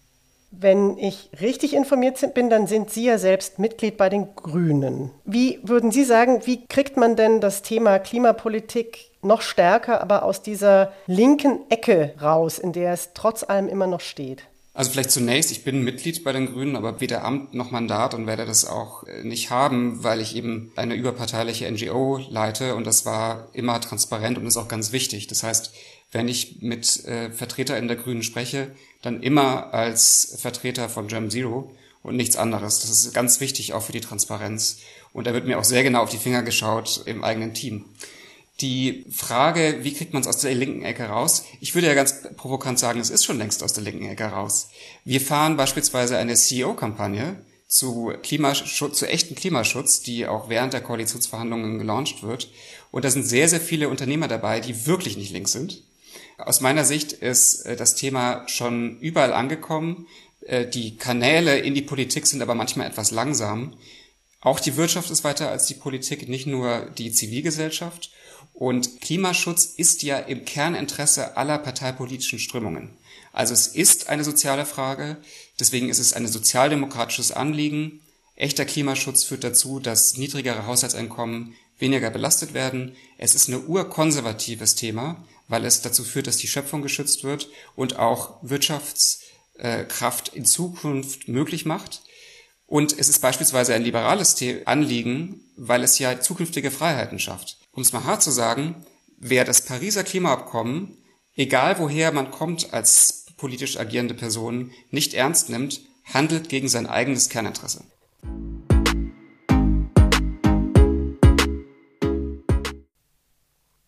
Wenn 0.53 0.97
ich 0.97 1.31
richtig 1.41 1.75
informiert 1.75 2.35
bin, 2.35 2.49
dann 2.49 2.67
sind 2.67 2.91
Sie 2.91 3.05
ja 3.05 3.19
selbst 3.19 3.59
Mitglied 3.59 3.97
bei 3.97 4.09
den 4.09 4.35
Grünen. 4.37 5.11
Wie 5.25 5.59
würden 5.63 5.91
Sie 5.91 6.05
sagen, 6.05 6.47
wie 6.47 6.65
kriegt 6.67 6.97
man 6.97 7.17
denn 7.17 7.41
das 7.41 7.63
Thema 7.63 7.99
Klimapolitik 7.99 9.11
noch 9.23 9.43
stärker, 9.43 10.01
aber 10.01 10.23
aus 10.23 10.43
dieser 10.43 10.93
linken 11.07 11.69
Ecke 11.69 12.15
raus, 12.23 12.59
in 12.59 12.73
der 12.73 12.93
es 12.93 13.11
trotz 13.13 13.43
allem 13.43 13.69
immer 13.69 13.87
noch 13.87 14.01
steht? 14.01 14.45
Also 14.77 14.91
vielleicht 14.91 15.11
zunächst, 15.11 15.51
ich 15.53 15.65
bin 15.65 15.85
Mitglied 15.85 16.23
bei 16.23 16.33
den 16.33 16.53
Grünen, 16.53 16.77
aber 16.77 17.01
weder 17.01 17.25
Amt 17.25 17.55
noch 17.55 17.71
Mandat 17.71 18.13
und 18.13 18.27
werde 18.27 18.45
das 18.45 18.67
auch 18.67 19.05
äh, 19.05 19.25
nicht 19.25 19.49
haben, 19.49 20.05
weil 20.05 20.21
ich 20.21 20.37
eben 20.37 20.71
eine 20.77 20.95
überparteiliche 20.95 21.71
NGO 21.73 22.21
leite 22.29 22.75
und 22.75 22.87
das 22.87 23.07
war 23.07 23.49
immer 23.55 23.81
transparent 23.81 24.37
und 24.37 24.45
ist 24.45 24.59
auch 24.59 24.69
ganz 24.69 24.93
wichtig. 24.93 25.29
Das 25.29 25.43
heißt, 25.43 25.73
wenn 26.13 26.29
ich 26.29 26.61
mit 26.61 27.07
äh, 27.07 27.31
Vertretern 27.31 27.89
der 27.89 27.97
Grünen 27.97 28.23
spreche, 28.23 28.71
dann 29.01 29.23
immer 29.23 29.73
als 29.73 30.37
Vertreter 30.43 30.91
von 30.91 31.09
Gem 31.09 31.31
Zero 31.31 31.75
und 32.03 32.17
nichts 32.17 32.37
anderes. 32.37 32.81
Das 32.81 32.91
ist 32.91 33.15
ganz 33.15 33.41
wichtig 33.41 33.73
auch 33.73 33.83
für 33.83 33.93
die 33.93 34.03
Transparenz. 34.03 34.81
Und 35.15 35.27
da 35.27 35.33
wird 35.33 35.47
mir 35.47 35.59
auch 35.59 35.65
sehr 35.65 35.85
genau 35.85 36.03
auf 36.03 36.11
die 36.11 36.19
Finger 36.19 36.43
geschaut 36.43 37.01
im 37.07 37.25
eigenen 37.25 37.55
Team 37.55 37.87
die 38.61 39.05
Frage, 39.11 39.81
wie 39.83 39.93
kriegt 39.93 40.13
man 40.15 40.23
es 40.23 40.29
aus 40.29 40.39
der 40.39 40.55
linken 40.55 40.83
Ecke 40.83 41.05
raus? 41.05 41.45
Ich 41.61 41.75
würde 41.75 41.89
ja 41.89 41.95
ganz 41.95 42.23
provokant 42.37 42.79
sagen, 42.79 43.01
es 43.01 43.11
ist 43.11 43.25
schon 43.25 43.39
längst 43.39 43.63
aus 43.63 43.75
der 43.75 43.85
linken 43.85 44.07
Ecke 44.07 44.25
raus. 44.25 44.69
Wir 45.05 45.21
fahren 45.21 45.57
beispielsweise 45.57 46.17
eine 46.17 46.35
CEO-Kampagne 46.35 47.45
zu 47.69 48.13
Klimaschutz, 48.23 48.99
zu 48.99 49.07
echten 49.07 49.35
Klimaschutz, 49.35 50.01
die 50.01 50.27
auch 50.27 50.49
während 50.49 50.73
der 50.73 50.81
Koalitionsverhandlungen 50.81 51.79
gelauncht 51.79 52.23
wird. 52.23 52.51
Und 52.91 53.05
da 53.05 53.11
sind 53.11 53.25
sehr, 53.25 53.49
sehr 53.49 53.61
viele 53.61 53.89
Unternehmer 53.89 54.29
dabei, 54.29 54.61
die 54.61 54.87
wirklich 54.87 55.17
nicht 55.17 55.33
links 55.33 55.53
sind. 55.53 55.83
Aus 56.39 56.61
meiner 56.61 56.85
Sicht 56.85 57.13
ist 57.13 57.63
äh, 57.63 57.77
das 57.77 57.95
Thema 57.95 58.47
schon 58.49 58.99
überall 59.01 59.33
angekommen. 59.33 60.07
Äh, 60.43 60.67
die 60.67 60.97
Kanäle 60.97 61.59
in 61.59 61.75
die 61.75 61.83
Politik 61.83 62.27
sind 62.27 62.43
aber 62.43 62.55
manchmal 62.55 62.87
etwas 62.87 63.11
langsam. 63.11 63.75
Auch 64.41 64.61
die 64.61 64.77
Wirtschaft 64.77 65.11
ist 65.11 65.25
weiter 65.25 65.51
als 65.51 65.67
die 65.67 65.75
Politik, 65.75 66.29
nicht 66.29 66.47
nur 66.47 66.91
die 66.99 67.11
Zivilgesellschaft. 67.11 68.11
Und 68.53 69.01
Klimaschutz 69.01 69.67
ist 69.77 70.03
ja 70.03 70.19
im 70.19 70.45
Kerninteresse 70.45 71.37
aller 71.37 71.59
parteipolitischen 71.59 72.39
Strömungen. 72.39 72.91
Also 73.37 73.53
es 73.53 73.67
ist 73.67 74.09
eine 74.09 74.25
soziale 74.25 74.65
Frage, 74.65 75.19
deswegen 75.61 75.91
ist 75.91 75.99
es 75.99 76.15
ein 76.15 76.27
sozialdemokratisches 76.27 77.33
Anliegen. 77.33 78.01
Echter 78.35 78.65
Klimaschutz 78.65 79.25
führt 79.25 79.45
dazu, 79.45 79.79
dass 79.79 80.17
niedrigere 80.17 80.67
Haushaltseinkommen 80.67 81.55
weniger 81.79 82.09
belastet 82.09 82.55
werden. 82.55 82.97
Es 83.19 83.35
ist 83.35 83.49
ein 83.49 83.67
urkonservatives 83.67 84.75
Thema, 84.75 85.23
weil 85.49 85.67
es 85.67 85.83
dazu 85.83 86.03
führt, 86.03 86.27
dass 86.27 86.39
die 86.39 86.49
Schöpfung 86.49 86.81
geschützt 86.81 87.25
wird 87.25 87.51
und 87.75 87.99
auch 87.99 88.39
Wirtschaftskraft 88.41 90.29
in 90.29 90.47
Zukunft 90.47 91.29
möglich 91.29 91.67
macht. 91.67 92.01
Und 92.67 92.99
es 92.99 93.11
ist 93.11 93.21
beispielsweise 93.21 93.75
ein 93.75 93.85
liberales 93.85 94.35
Anliegen, 94.65 95.43
weil 95.59 95.85
es 95.85 95.99
ja 95.99 96.21
zukünftige 96.21 96.71
Freiheiten 96.71 97.19
schafft 97.19 97.59
um 97.77 97.83
es 97.83 97.93
mal 97.93 98.05
hart 98.05 98.23
zu 98.23 98.31
sagen, 98.31 98.75
wer 99.19 99.45
das 99.45 99.63
Pariser 99.63 100.03
Klimaabkommen, 100.03 100.97
egal 101.37 101.79
woher 101.79 102.11
man 102.11 102.31
kommt 102.31 102.73
als 102.73 103.27
politisch 103.37 103.79
agierende 103.79 104.15
Person, 104.15 104.73
nicht 104.91 105.13
ernst 105.13 105.51
nimmt, 105.51 105.83
handelt 106.05 106.49
gegen 106.49 106.69
sein 106.69 106.87
eigenes 106.87 107.29
Kerninteresse. 107.29 107.85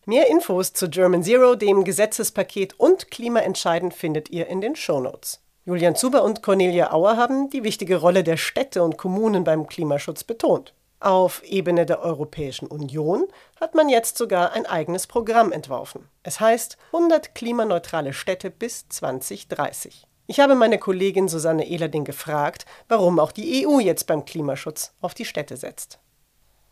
Mehr 0.05 0.29
Infos 0.29 0.73
zu 0.73 0.89
German 0.89 1.23
Zero, 1.23 1.55
dem 1.55 1.83
Gesetzespaket 1.83 2.79
und 2.79 3.11
Klimaentscheiden 3.11 3.91
findet 3.91 4.29
ihr 4.29 4.47
in 4.47 4.61
den 4.61 4.75
Shownotes. 4.75 5.41
Julian 5.65 5.95
Zuber 5.95 6.23
und 6.23 6.41
Cornelia 6.41 6.91
Auer 6.93 7.17
haben 7.17 7.49
die 7.49 7.63
wichtige 7.63 7.97
Rolle 7.97 8.23
der 8.23 8.37
Städte 8.37 8.83
und 8.83 8.97
Kommunen 8.97 9.43
beim 9.43 9.67
Klimaschutz 9.67 10.23
betont. 10.23 10.73
Auf 11.01 11.43
Ebene 11.43 11.85
der 11.85 12.01
Europäischen 12.01 12.67
Union 12.67 13.23
hat 13.59 13.73
man 13.73 13.87
jetzt 13.87 14.17
sogar 14.17 14.51
ein 14.51 14.65
eigenes 14.65 15.07
Programm 15.07 15.53
entworfen. 15.53 16.09
Es 16.23 16.41
heißt 16.41 16.77
100 16.91 17.35
klimaneutrale 17.35 18.11
Städte 18.11 18.51
bis 18.51 18.89
2030. 18.89 20.05
Ich 20.27 20.41
habe 20.41 20.55
meine 20.55 20.77
Kollegin 20.77 21.29
Susanne 21.29 21.67
Ehlerding 21.67 22.03
gefragt, 22.03 22.65
warum 22.89 23.19
auch 23.19 23.31
die 23.31 23.65
EU 23.65 23.79
jetzt 23.79 24.07
beim 24.07 24.25
Klimaschutz 24.25 24.93
auf 24.99 25.13
die 25.13 25.25
Städte 25.25 25.55
setzt. 25.55 25.99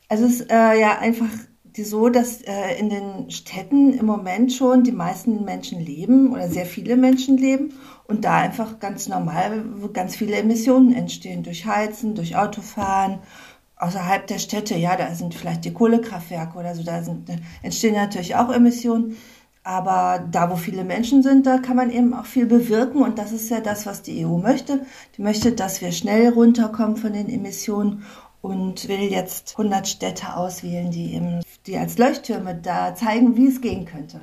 Es 0.10 0.20
ist 0.20 0.52
äh, 0.52 0.80
ja 0.80 1.00
einfach 1.00 1.30
so, 1.76 2.10
dass 2.10 2.42
äh, 2.42 2.78
in 2.80 2.90
den 2.90 3.32
Städten 3.32 3.94
im 3.94 4.06
Moment 4.06 4.52
schon 4.52 4.84
die 4.84 4.92
meisten 4.92 5.46
Menschen 5.46 5.80
leben 5.80 6.34
oder 6.34 6.50
sehr 6.50 6.66
viele 6.66 6.98
Menschen 6.98 7.38
leben 7.38 7.74
und 8.08 8.26
da 8.26 8.38
einfach 8.38 8.80
ganz 8.80 9.08
normal 9.08 9.64
ganz 9.94 10.16
viele 10.16 10.36
Emissionen 10.36 10.94
entstehen 10.94 11.44
durch 11.44 11.66
Heizen, 11.66 12.16
durch 12.16 12.36
Autofahren. 12.36 13.20
Außerhalb 13.80 14.26
der 14.26 14.40
Städte, 14.40 14.76
ja, 14.76 14.96
da 14.96 15.14
sind 15.14 15.36
vielleicht 15.36 15.66
die 15.66 15.74
Kohlekraftwerke 15.74 16.58
oder 16.58 16.74
so, 16.74 16.84
da 16.84 17.04
sind, 17.04 17.30
entstehen 17.62 17.94
natürlich 17.94 18.36
auch 18.36 18.52
Emissionen. 18.52 19.18
Aber 19.64 20.26
da, 20.32 20.50
wo 20.50 20.56
viele 20.56 20.86
Menschen 20.86 21.24
sind, 21.24 21.46
da 21.46 21.58
kann 21.58 21.76
man 21.76 21.92
eben 21.92 22.14
auch 22.14 22.26
viel 22.26 22.46
bewirken. 22.46 23.02
Und 23.02 23.20
das 23.20 23.34
ist 23.34 23.50
ja 23.50 23.60
das, 23.60 23.86
was 23.86 24.02
die 24.02 24.26
EU 24.26 24.38
möchte. 24.38 24.86
Die 25.18 25.22
möchte, 25.22 25.52
dass 25.52 25.82
wir 25.82 25.92
schnell 25.92 26.30
runterkommen 26.30 26.96
von 26.96 27.12
den 27.12 27.30
Emissionen 27.30 28.04
und 28.42 28.88
will 28.88 29.12
jetzt 29.12 29.56
100 29.58 29.88
Städte 29.88 30.36
auswählen, 30.36 30.90
die, 30.90 31.14
eben, 31.14 31.42
die 31.66 31.78
als 31.78 31.98
Leuchttürme 31.98 32.56
da 32.56 32.96
zeigen, 32.96 33.36
wie 33.36 33.48
es 33.48 33.60
gehen 33.60 33.86
könnte. 33.86 34.22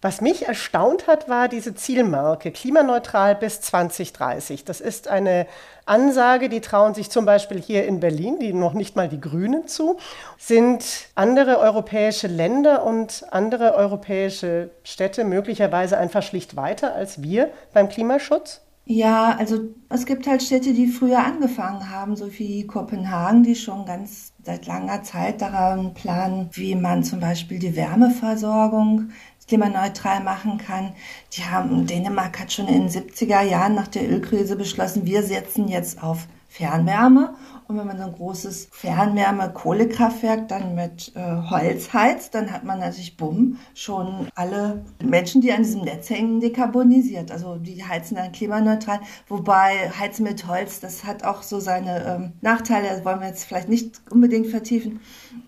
Was 0.00 0.20
mich 0.20 0.46
erstaunt 0.46 1.08
hat, 1.08 1.28
war 1.28 1.48
diese 1.48 1.74
Zielmarke 1.74 2.52
klimaneutral 2.52 3.34
bis 3.34 3.60
2030. 3.60 4.64
Das 4.64 4.80
ist 4.80 5.08
eine 5.08 5.48
Ansage, 5.86 6.48
die 6.48 6.60
trauen 6.60 6.94
sich 6.94 7.10
zum 7.10 7.24
Beispiel 7.24 7.60
hier 7.60 7.84
in 7.84 7.98
Berlin, 7.98 8.38
die 8.38 8.52
noch 8.52 8.74
nicht 8.74 8.94
mal 8.94 9.08
die 9.08 9.20
Grünen 9.20 9.66
zu. 9.66 9.96
Sind 10.36 10.84
andere 11.16 11.58
europäische 11.58 12.28
Länder 12.28 12.84
und 12.84 13.24
andere 13.32 13.74
europäische 13.74 14.70
Städte 14.84 15.24
möglicherweise 15.24 15.98
einfach 15.98 16.22
schlicht 16.22 16.54
weiter 16.54 16.94
als 16.94 17.20
wir 17.20 17.50
beim 17.72 17.88
Klimaschutz? 17.88 18.60
Ja, 18.90 19.36
also 19.36 19.60
es 19.90 20.06
gibt 20.06 20.26
halt 20.26 20.42
Städte, 20.42 20.72
die 20.72 20.86
früher 20.86 21.18
angefangen 21.18 21.90
haben, 21.90 22.16
so 22.16 22.32
wie 22.38 22.66
Kopenhagen, 22.66 23.42
die 23.42 23.54
schon 23.54 23.84
ganz 23.84 24.32
seit 24.42 24.66
langer 24.66 25.02
Zeit 25.02 25.42
daran 25.42 25.92
planen, 25.92 26.48
wie 26.52 26.74
man 26.74 27.02
zum 27.02 27.20
Beispiel 27.20 27.58
die 27.58 27.76
Wärmeversorgung 27.76 29.10
klimaneutral 29.48 30.22
machen 30.22 30.58
kann. 30.58 30.92
Die 31.32 31.44
haben, 31.44 31.86
Dänemark 31.86 32.38
hat 32.38 32.52
schon 32.52 32.68
in 32.68 32.86
den 32.86 32.90
70er 32.90 33.42
Jahren 33.42 33.74
nach 33.74 33.88
der 33.88 34.08
Ölkrise 34.08 34.56
beschlossen, 34.56 35.06
wir 35.06 35.22
setzen 35.22 35.68
jetzt 35.68 36.02
auf 36.02 36.26
Fernwärme 36.48 37.34
und 37.68 37.76
wenn 37.76 37.86
man 37.86 37.98
so 37.98 38.04
ein 38.04 38.14
großes 38.14 38.68
Fernwärme-Kohlekraftwerk 38.72 40.48
dann 40.48 40.74
mit 40.74 41.12
äh, 41.14 41.20
Holz 41.50 41.92
heizt, 41.92 42.34
dann 42.34 42.50
hat 42.50 42.64
man 42.64 42.78
natürlich, 42.78 43.18
bumm, 43.18 43.58
schon 43.74 44.28
alle 44.34 44.86
Menschen, 45.04 45.42
die 45.42 45.52
an 45.52 45.62
diesem 45.62 45.82
Netz 45.82 46.08
hängen, 46.08 46.40
dekarbonisiert. 46.40 47.30
Also 47.30 47.56
die 47.56 47.84
heizen 47.84 48.16
dann 48.16 48.32
klimaneutral. 48.32 49.00
Wobei 49.26 49.90
Heizen 49.90 50.22
mit 50.22 50.46
Holz, 50.46 50.80
das 50.80 51.04
hat 51.04 51.24
auch 51.24 51.42
so 51.42 51.60
seine 51.60 52.06
ähm, 52.06 52.32
Nachteile, 52.40 52.88
das 52.88 53.04
wollen 53.04 53.20
wir 53.20 53.28
jetzt 53.28 53.44
vielleicht 53.44 53.68
nicht 53.68 54.00
unbedingt 54.10 54.46
vertiefen. 54.46 55.00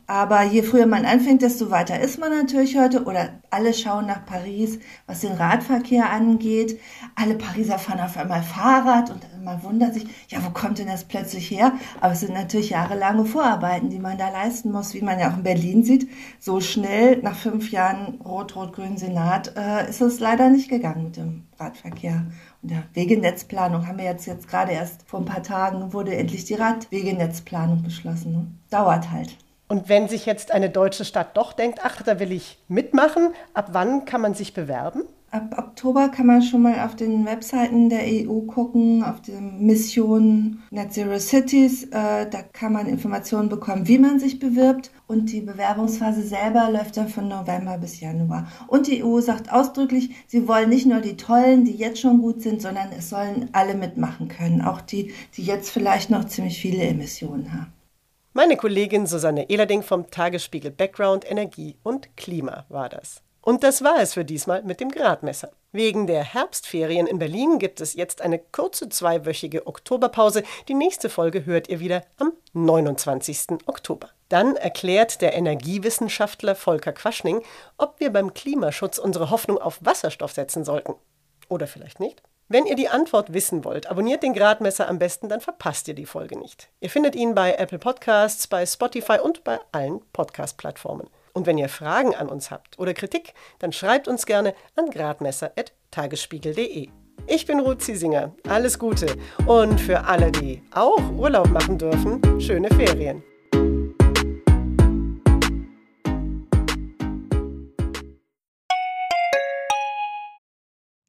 Aber 0.07 0.43
je 0.43 0.63
früher 0.63 0.87
man 0.87 1.07
anfängt, 1.07 1.41
desto 1.41 1.71
weiter 1.71 2.01
ist 2.01 2.19
man 2.19 2.31
natürlich 2.31 2.77
heute. 2.77 3.05
Oder 3.05 3.31
alle 3.49 3.73
schauen 3.73 4.07
nach 4.07 4.27
Paris, 4.27 4.79
was 5.07 5.21
den 5.21 5.33
Radverkehr 5.33 6.11
angeht. 6.11 6.81
Alle 7.15 7.37
Pariser 7.37 7.79
fahren 7.79 8.01
auf 8.01 8.17
einmal 8.17 8.43
Fahrrad 8.43 9.11
und 9.11 9.25
man 9.45 9.63
wundert 9.63 9.95
sich, 9.95 10.07
ja, 10.29 10.45
wo 10.45 10.51
kommt 10.51 10.79
denn 10.79 10.89
das 10.89 11.05
plötzlich 11.05 11.51
her? 11.51 11.73
Aber 12.01 12.10
es 12.13 12.21
sind 12.21 12.35
natürlich 12.35 12.71
jahrelange 12.71 13.25
Vorarbeiten, 13.25 13.91
die 13.91 13.99
man 13.99 14.19
da 14.19 14.29
leisten 14.31 14.73
muss, 14.73 14.95
wie 14.95 15.03
man 15.03 15.19
ja 15.19 15.31
auch 15.31 15.37
in 15.37 15.43
Berlin 15.43 15.83
sieht. 15.83 16.09
So 16.39 16.61
schnell 16.61 17.19
nach 17.23 17.37
fünf 17.37 17.71
Jahren 17.71 18.21
Rot-Rot-Grün 18.21 18.97
Senat 18.97 19.55
äh, 19.57 19.89
ist 19.89 20.01
es 20.01 20.21
leider 20.21 20.51
nicht 20.51 20.69
gegangen 20.69 21.05
mit 21.05 21.17
dem 21.17 21.47
Radverkehr. 21.59 22.27
Und 22.63 22.71
der 22.71 22.85
Wegenetzplanung 22.95 23.87
haben 23.87 23.99
wir 23.99 24.05
jetzt, 24.05 24.27
jetzt 24.27 24.49
gerade 24.49 24.73
erst 24.73 25.03
vor 25.09 25.21
ein 25.21 25.27
paar 25.27 25.43
Tagen 25.43 25.93
wurde 25.93 26.15
endlich 26.15 26.45
die 26.45 26.55
Radwegenetzplanung 26.55 27.83
beschlossen. 27.83 28.61
Dauert 28.71 29.11
halt. 29.11 29.37
Und 29.69 29.89
wenn 29.89 30.09
sich 30.09 30.27
jetzt 30.27 30.51
eine 30.51 30.69
deutsche 30.69 31.05
Stadt 31.05 31.37
doch 31.37 31.53
denkt, 31.53 31.79
ach, 31.85 32.03
da 32.03 32.19
will 32.19 32.33
ich 32.33 32.59
mitmachen, 32.67 33.33
ab 33.55 33.69
wann 33.73 34.05
kann 34.05 34.21
man 34.21 34.35
sich 34.35 34.53
bewerben? 34.53 35.05
Ab 35.33 35.55
Oktober 35.57 36.09
kann 36.09 36.27
man 36.27 36.43
schon 36.43 36.63
mal 36.63 36.81
auf 36.81 36.97
den 36.97 37.25
Webseiten 37.25 37.89
der 37.89 38.03
EU 38.03 38.41
gucken, 38.41 39.05
auf 39.05 39.21
die 39.21 39.31
Mission 39.31 40.61
Net 40.71 40.93
Zero 40.93 41.21
Cities. 41.21 41.85
Äh, 41.85 42.29
da 42.29 42.43
kann 42.53 42.73
man 42.73 42.89
Informationen 42.89 43.49
bekommen, 43.49 43.87
wie 43.87 43.99
man 43.99 44.19
sich 44.19 44.41
bewirbt. 44.41 44.91
Und 45.07 45.31
die 45.31 45.41
Bewerbungsphase 45.41 46.23
selber 46.23 46.69
läuft 46.73 46.97
dann 46.97 47.09
von 47.09 47.29
November 47.29 47.79
bis 47.79 48.01
Januar. 48.01 48.49
Und 48.67 48.89
die 48.89 49.05
EU 49.05 49.21
sagt 49.21 49.53
ausdrücklich, 49.53 50.11
sie 50.27 50.49
wollen 50.49 50.69
nicht 50.69 50.87
nur 50.87 51.01
die 51.01 51.17
Tollen, 51.17 51.65
die 51.65 51.77
jetzt 51.77 52.01
schon 52.01 52.21
gut 52.23 52.43
sind, 52.43 52.61
sondern 52.61 52.89
es 52.91 53.09
sollen 53.09 53.51
alle 53.53 53.77
mitmachen 53.77 54.27
können. 54.27 54.63
Auch 54.63 54.81
die, 54.81 55.13
die 55.37 55.45
jetzt 55.45 55.71
vielleicht 55.71 56.11
noch 56.11 56.25
ziemlich 56.25 56.61
viele 56.61 56.83
Emissionen 56.83 57.53
haben. 57.53 57.73
Meine 58.33 58.57
Kollegin 58.57 59.07
Susanne 59.07 59.49
Ehlerding 59.49 59.83
vom 59.83 60.11
Tagesspiegel 60.11 60.73
Background 60.73 61.31
Energie 61.31 61.77
und 61.85 62.17
Klima 62.17 62.65
war 62.69 62.89
das. 62.89 63.23
Und 63.43 63.65
das 63.65 63.83
war 63.83 64.01
es 64.01 64.15
für 64.15 64.25
diesmal 64.25 64.63
mit 64.63 64.81
dem 64.81 64.91
Gradmesser. 64.91 65.51
Wegen 65.73 66.07
der 66.07 66.25
Herbstferien 66.25 67.07
in 67.07 67.19
Berlin 67.19 67.59
gibt 67.59 67.81
es 67.81 67.95
jetzt 67.95 68.23
eine 68.23 68.39
kurze 68.39 68.89
zweiwöchige 68.89 69.67
Oktoberpause. 69.67 70.43
Die 70.69 70.75
nächste 70.75 71.09
Folge 71.09 71.47
hört 71.47 71.69
ihr 71.69 71.81
wieder 71.81 72.03
am 72.19 72.33
29. 72.53 73.67
Oktober. 73.67 74.11
Dann 74.29 74.57
erklärt 74.57 75.23
der 75.23 75.35
Energiewissenschaftler 75.35 76.55
Volker 76.55 76.93
Quaschning, 76.93 77.43
ob 77.79 77.99
wir 77.99 78.13
beim 78.13 78.35
Klimaschutz 78.35 78.99
unsere 78.99 79.31
Hoffnung 79.31 79.59
auf 79.59 79.79
Wasserstoff 79.81 80.33
setzen 80.33 80.65
sollten. 80.65 80.95
Oder 81.49 81.67
vielleicht 81.67 81.99
nicht? 81.99 82.23
Wenn 82.49 82.67
ihr 82.67 82.75
die 82.75 82.89
Antwort 82.89 83.33
wissen 83.33 83.65
wollt, 83.65 83.89
abonniert 83.89 84.25
den 84.25 84.35
Gradmesser 84.35 84.89
am 84.89 84.99
besten, 84.99 85.29
dann 85.29 85.41
verpasst 85.41 85.87
ihr 85.87 85.95
die 85.95 86.05
Folge 86.05 86.37
nicht. 86.37 86.69
Ihr 86.81 86.91
findet 86.91 87.15
ihn 87.15 87.33
bei 87.33 87.55
Apple 87.55 87.79
Podcasts, 87.79 88.49
bei 88.49 88.67
Spotify 88.67 89.19
und 89.23 89.45
bei 89.45 89.61
allen 89.71 90.01
Podcast-Plattformen. 90.13 91.09
Und 91.33 91.47
wenn 91.47 91.59
ihr 91.59 91.69
Fragen 91.69 92.15
an 92.15 92.29
uns 92.29 92.51
habt 92.51 92.79
oder 92.79 92.95
Kritik, 92.95 93.35
dann 93.59 93.73
schreibt 93.73 94.09
uns 94.09 94.27
gerne 94.27 94.55
an 94.77 94.91
gradmesser.tagesspiegel.de. 94.91 96.89
Ich 97.27 97.47
bin 97.47 97.61
Ruth 97.61 97.83
Ziesinger. 97.83 98.35
Alles 98.49 98.79
Gute. 98.79 99.17
Und 99.47 99.81
für 99.81 100.05
alle, 100.05 100.33
die 100.33 100.63
auch 100.73 101.13
Urlaub 101.13 101.51
machen 101.51 101.79
dürfen, 101.79 102.41
schöne 102.41 102.69
Ferien. 102.71 103.23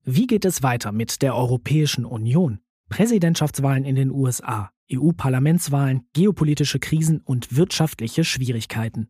Wie 0.04 0.28
geht 0.28 0.46
es 0.46 0.62
weiter 0.62 0.92
mit 0.92 1.22
der 1.22 1.36
Europäischen 1.36 2.06
Union? 2.06 2.60
Präsidentschaftswahlen 2.90 3.86
in 3.86 3.96
den 3.96 4.12
USA, 4.12 4.70
EU-Parlamentswahlen, 4.92 6.06
geopolitische 6.14 6.80
Krisen 6.80 7.22
und 7.22 7.56
wirtschaftliche 7.56 8.26
Schwierigkeiten. 8.26 9.10